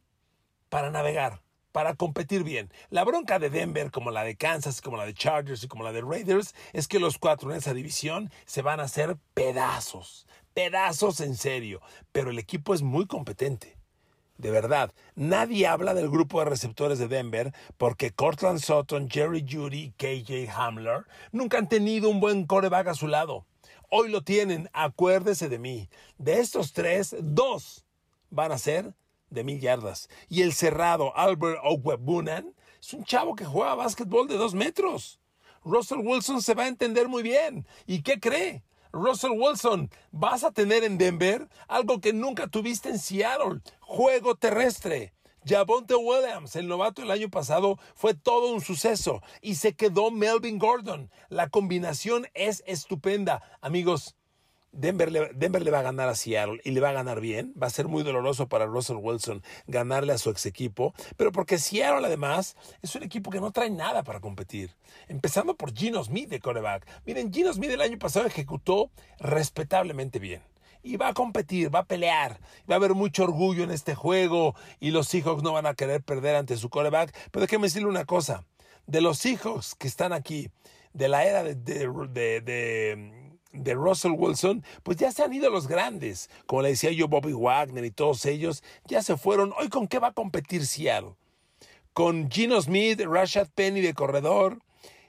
para 0.69 0.91
navegar, 0.91 1.41
para 1.71 1.95
competir 1.95 2.43
bien. 2.43 2.71
La 2.89 3.03
bronca 3.03 3.39
de 3.39 3.49
Denver, 3.49 3.91
como 3.91 4.11
la 4.11 4.23
de 4.23 4.37
Kansas, 4.37 4.81
como 4.81 4.97
la 4.97 5.05
de 5.05 5.13
Chargers 5.13 5.63
y 5.63 5.67
como 5.67 5.83
la 5.83 5.91
de 5.91 6.01
Raiders, 6.01 6.53
es 6.73 6.87
que 6.87 6.99
los 6.99 7.17
cuatro 7.17 7.51
en 7.51 7.57
esa 7.57 7.73
división 7.73 8.31
se 8.45 8.61
van 8.61 8.79
a 8.79 8.83
hacer 8.83 9.17
pedazos, 9.33 10.27
pedazos 10.53 11.19
en 11.19 11.35
serio. 11.35 11.81
Pero 12.11 12.29
el 12.29 12.39
equipo 12.39 12.73
es 12.73 12.81
muy 12.81 13.07
competente 13.07 13.77
de 14.37 14.51
verdad. 14.51 14.93
Nadie 15.15 15.67
habla 15.67 15.93
del 15.93 16.09
grupo 16.09 16.39
de 16.39 16.45
receptores 16.45 16.99
de 16.99 17.07
Denver 17.07 17.53
porque 17.77 18.11
Cortland 18.11 18.59
Sutton, 18.59 19.09
Jerry 19.09 19.45
Judy 19.47 19.83
y 19.83 19.91
KJ 19.91 20.49
Hamler 20.49 21.05
nunca 21.31 21.57
han 21.57 21.69
tenido 21.69 22.09
un 22.09 22.19
buen 22.19 22.45
coreback 22.45 22.87
a 22.87 22.93
su 22.93 23.07
lado. 23.07 23.45
Hoy 23.89 24.09
lo 24.09 24.23
tienen, 24.23 24.69
acuérdese 24.73 25.49
de 25.49 25.59
mí. 25.59 25.89
De 26.17 26.39
estos 26.39 26.73
tres, 26.73 27.15
dos 27.19 27.85
van 28.29 28.51
a 28.51 28.57
ser 28.57 28.93
de 29.29 29.43
mil 29.43 29.59
yardas. 29.59 30.09
Y 30.29 30.41
el 30.41 30.53
cerrado 30.53 31.15
Albert 31.15 31.59
Ogwebunan 31.63 32.53
es 32.81 32.93
un 32.93 33.03
chavo 33.03 33.35
que 33.35 33.45
juega 33.45 33.75
básquetbol 33.75 34.27
de 34.27 34.37
dos 34.37 34.55
metros. 34.55 35.19
Russell 35.63 35.99
Wilson 35.99 36.41
se 36.41 36.55
va 36.55 36.63
a 36.63 36.67
entender 36.67 37.07
muy 37.07 37.23
bien. 37.23 37.65
¿Y 37.85 38.01
qué 38.01 38.19
cree? 38.19 38.63
Russell 38.93 39.31
Wilson, 39.31 39.89
vas 40.11 40.43
a 40.43 40.51
tener 40.51 40.83
en 40.83 40.99
Denver 40.99 41.49
algo 41.67 41.99
que 41.99 42.13
nunca 42.13 42.45
tuviste 42.47 42.89
en 42.89 42.99
Seattle, 42.99 43.61
juego 43.79 44.35
terrestre. 44.35 45.13
Javonte 45.45 45.95
Williams, 45.95 46.55
el 46.55 46.67
novato 46.67 47.01
el 47.01 47.09
año 47.09 47.29
pasado, 47.29 47.79
fue 47.95 48.13
todo 48.13 48.53
un 48.53 48.61
suceso 48.61 49.21
y 49.41 49.55
se 49.55 49.73
quedó 49.73 50.11
Melvin 50.11 50.59
Gordon. 50.59 51.09
La 51.27 51.49
combinación 51.49 52.27
es 52.35 52.63
estupenda. 52.67 53.41
Amigos, 53.61 54.15
Denver 54.73 55.11
le, 55.11 55.29
Denver 55.35 55.63
le, 55.63 55.71
va 55.71 55.79
a 55.79 55.83
ganar 55.83 56.09
a 56.09 56.15
Seattle 56.15 56.59
y 56.63 56.71
le 56.71 56.81
va 56.81 56.89
a 56.89 56.93
ganar 56.93 57.21
bien. 57.21 57.53
Va 57.61 57.67
a 57.67 57.69
ser 57.69 57.87
muy 57.87 58.03
doloroso 58.03 58.49
para 58.49 58.65
Russell 58.65 58.97
Wilson 58.97 59.43
ganarle 59.67 60.13
a 60.13 60.17
su 60.17 60.31
ex 60.31 60.45
equipo, 60.45 60.93
pero 61.15 61.31
porque 61.31 61.59
Seattle 61.59 62.05
además 62.05 62.55
es 62.81 62.95
un 62.95 63.03
equipo 63.03 63.29
que 63.31 63.39
no 63.39 63.51
trae 63.51 63.69
nada 63.69 64.03
para 64.03 64.19
competir. 64.19 64.75
Empezando 65.07 65.55
por 65.55 65.73
Gino 65.73 66.03
Smith 66.03 66.29
de 66.29 66.39
coreback. 66.39 66.87
Miren, 67.05 67.31
Gino 67.31 67.53
Smith 67.53 67.71
el 67.71 67.81
año 67.81 67.99
pasado 67.99 68.25
ejecutó 68.25 68.89
respetablemente 69.19 70.19
bien. 70.19 70.41
Y 70.81 70.97
va 70.97 71.09
a 71.09 71.13
competir, 71.13 71.73
va 71.73 71.79
a 71.79 71.85
pelear, 71.85 72.41
va 72.69 72.75
a 72.75 72.77
haber 72.77 72.93
mucho 72.93 73.23
orgullo 73.23 73.63
en 73.63 73.71
este 73.71 73.95
juego 73.95 74.53
y 74.81 74.91
los 74.91 75.07
Seahawks 75.07 75.41
no 75.41 75.53
van 75.53 75.65
a 75.65 75.75
querer 75.75 76.03
perder 76.03 76.35
ante 76.35 76.57
su 76.57 76.69
coreback. 76.69 77.15
Pero 77.31 77.45
déjeme 77.45 77.67
decirle 77.67 77.87
una 77.87 78.03
cosa, 78.03 78.43
de 78.85 79.01
los 79.01 79.17
Seahawks 79.19 79.75
que 79.75 79.87
están 79.87 80.11
aquí, 80.11 80.49
de 80.93 81.07
la 81.07 81.25
era 81.25 81.43
de, 81.43 81.87
Russell 83.53 84.13
Wilson, 84.17 84.63
pues 84.83 84.97
ya 84.97 85.11
se 85.11 85.23
han 85.23 85.33
ido 85.33 85.49
los 85.49 85.67
grandes. 85.67 86.29
Como 86.45 86.61
le 86.61 86.69
decía 86.69 86.91
yo, 86.91 87.07
Bobby 87.07 87.33
Wagner 87.33 87.85
y 87.85 87.91
todos 87.91 88.25
ellos, 88.25 88.63
ya 88.85 89.01
se 89.01 89.17
fueron. 89.17 89.53
Hoy, 89.57 89.69
¿con 89.69 89.87
qué 89.87 89.99
va 89.99 90.09
a 90.09 90.13
competir 90.13 90.65
Seattle? 90.65 91.13
Con 91.93 92.29
Gino 92.29 92.61
Smith, 92.61 92.99
Rashad 93.01 93.47
Penny 93.53 93.81
de 93.81 93.93
corredor. 93.93 94.59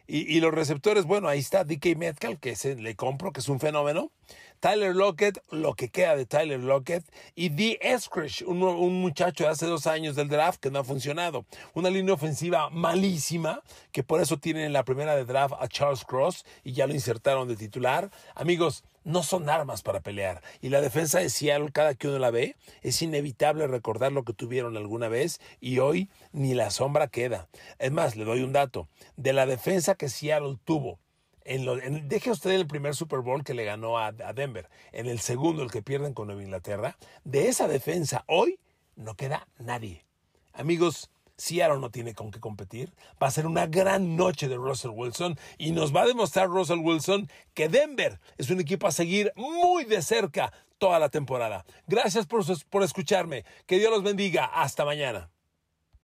Y, 0.06 0.38
los 0.40 0.52
receptores, 0.52 1.06
bueno, 1.06 1.28
ahí 1.28 1.38
está 1.38 1.64
DK 1.64 1.96
Metcalf, 1.96 2.38
que 2.38 2.56
se, 2.56 2.76
le 2.76 2.94
compro, 2.94 3.32
que 3.32 3.40
es 3.40 3.48
un 3.48 3.58
fenómeno. 3.58 4.10
Tyler 4.60 4.94
Lockett, 4.94 5.42
lo 5.50 5.74
que 5.74 5.88
queda 5.88 6.16
de 6.16 6.26
Tyler 6.26 6.60
Lockett, 6.60 7.04
y 7.34 7.50
Dee 7.50 7.78
Eskridge, 7.80 8.42
un, 8.42 8.62
un, 8.62 9.00
muchacho 9.00 9.44
de 9.44 9.50
hace 9.50 9.66
dos 9.66 9.86
años 9.86 10.16
del 10.16 10.28
draft 10.28 10.60
que 10.60 10.70
no 10.70 10.78
ha 10.78 10.84
funcionado. 10.84 11.44
Una 11.74 11.90
línea 11.90 12.14
ofensiva 12.14 12.70
malísima, 12.70 13.62
que 13.92 14.02
por 14.02 14.20
eso 14.20 14.38
tienen 14.38 14.64
en 14.64 14.72
la 14.72 14.84
primera 14.84 15.16
de 15.16 15.24
draft 15.24 15.54
a 15.58 15.68
Charles 15.68 16.04
Cross 16.04 16.44
y 16.62 16.72
ya 16.72 16.86
lo 16.86 16.94
insertaron 16.94 17.48
de 17.48 17.56
titular. 17.56 18.10
Amigos, 18.34 18.84
no 19.04 19.22
son 19.22 19.48
armas 19.48 19.82
para 19.82 20.00
pelear. 20.00 20.42
Y 20.60 20.70
la 20.70 20.80
defensa 20.80 21.20
de 21.20 21.28
Seattle, 21.28 21.70
cada 21.72 21.94
que 21.94 22.08
uno 22.08 22.18
la 22.18 22.30
ve, 22.30 22.56
es 22.82 23.02
inevitable 23.02 23.66
recordar 23.66 24.12
lo 24.12 24.24
que 24.24 24.32
tuvieron 24.32 24.76
alguna 24.76 25.08
vez 25.08 25.40
y 25.60 25.78
hoy 25.78 26.10
ni 26.32 26.54
la 26.54 26.70
sombra 26.70 27.08
queda. 27.08 27.48
Es 27.78 27.92
más, 27.92 28.16
le 28.16 28.24
doy 28.24 28.42
un 28.42 28.52
dato. 28.52 28.88
De 29.16 29.32
la 29.32 29.46
defensa 29.46 29.94
que 29.94 30.08
Seattle 30.08 30.56
tuvo, 30.64 30.98
deje 31.44 32.30
usted 32.30 32.50
el 32.50 32.66
primer 32.66 32.94
Super 32.94 33.20
Bowl 33.20 33.44
que 33.44 33.54
le 33.54 33.64
ganó 33.64 33.98
a, 33.98 34.06
a 34.06 34.32
Denver, 34.32 34.68
en 34.92 35.06
el 35.06 35.20
segundo, 35.20 35.62
el 35.62 35.70
que 35.70 35.82
pierden 35.82 36.14
con 36.14 36.26
Nueva 36.26 36.42
Inglaterra, 36.42 36.96
de 37.24 37.48
esa 37.48 37.68
defensa 37.68 38.24
hoy 38.26 38.58
no 38.96 39.14
queda 39.14 39.46
nadie. 39.58 40.04
Amigos, 40.52 41.10
Seattle 41.36 41.80
no 41.80 41.90
tiene 41.90 42.14
con 42.14 42.30
qué 42.30 42.40
competir. 42.40 42.92
Va 43.22 43.26
a 43.26 43.30
ser 43.30 43.46
una 43.46 43.66
gran 43.66 44.16
noche 44.16 44.48
de 44.48 44.56
Russell 44.56 44.92
Wilson 44.94 45.38
y 45.58 45.72
nos 45.72 45.94
va 45.94 46.02
a 46.02 46.06
demostrar 46.06 46.48
Russell 46.48 46.78
Wilson 46.78 47.28
que 47.54 47.68
Denver 47.68 48.20
es 48.38 48.50
un 48.50 48.60
equipo 48.60 48.86
a 48.86 48.92
seguir 48.92 49.32
muy 49.36 49.84
de 49.84 50.02
cerca 50.02 50.52
toda 50.78 50.98
la 50.98 51.08
temporada. 51.08 51.64
Gracias 51.86 52.26
por, 52.26 52.44
por 52.68 52.82
escucharme. 52.82 53.44
Que 53.66 53.78
Dios 53.78 53.90
los 53.90 54.02
bendiga. 54.02 54.44
Hasta 54.44 54.84
mañana. 54.84 55.30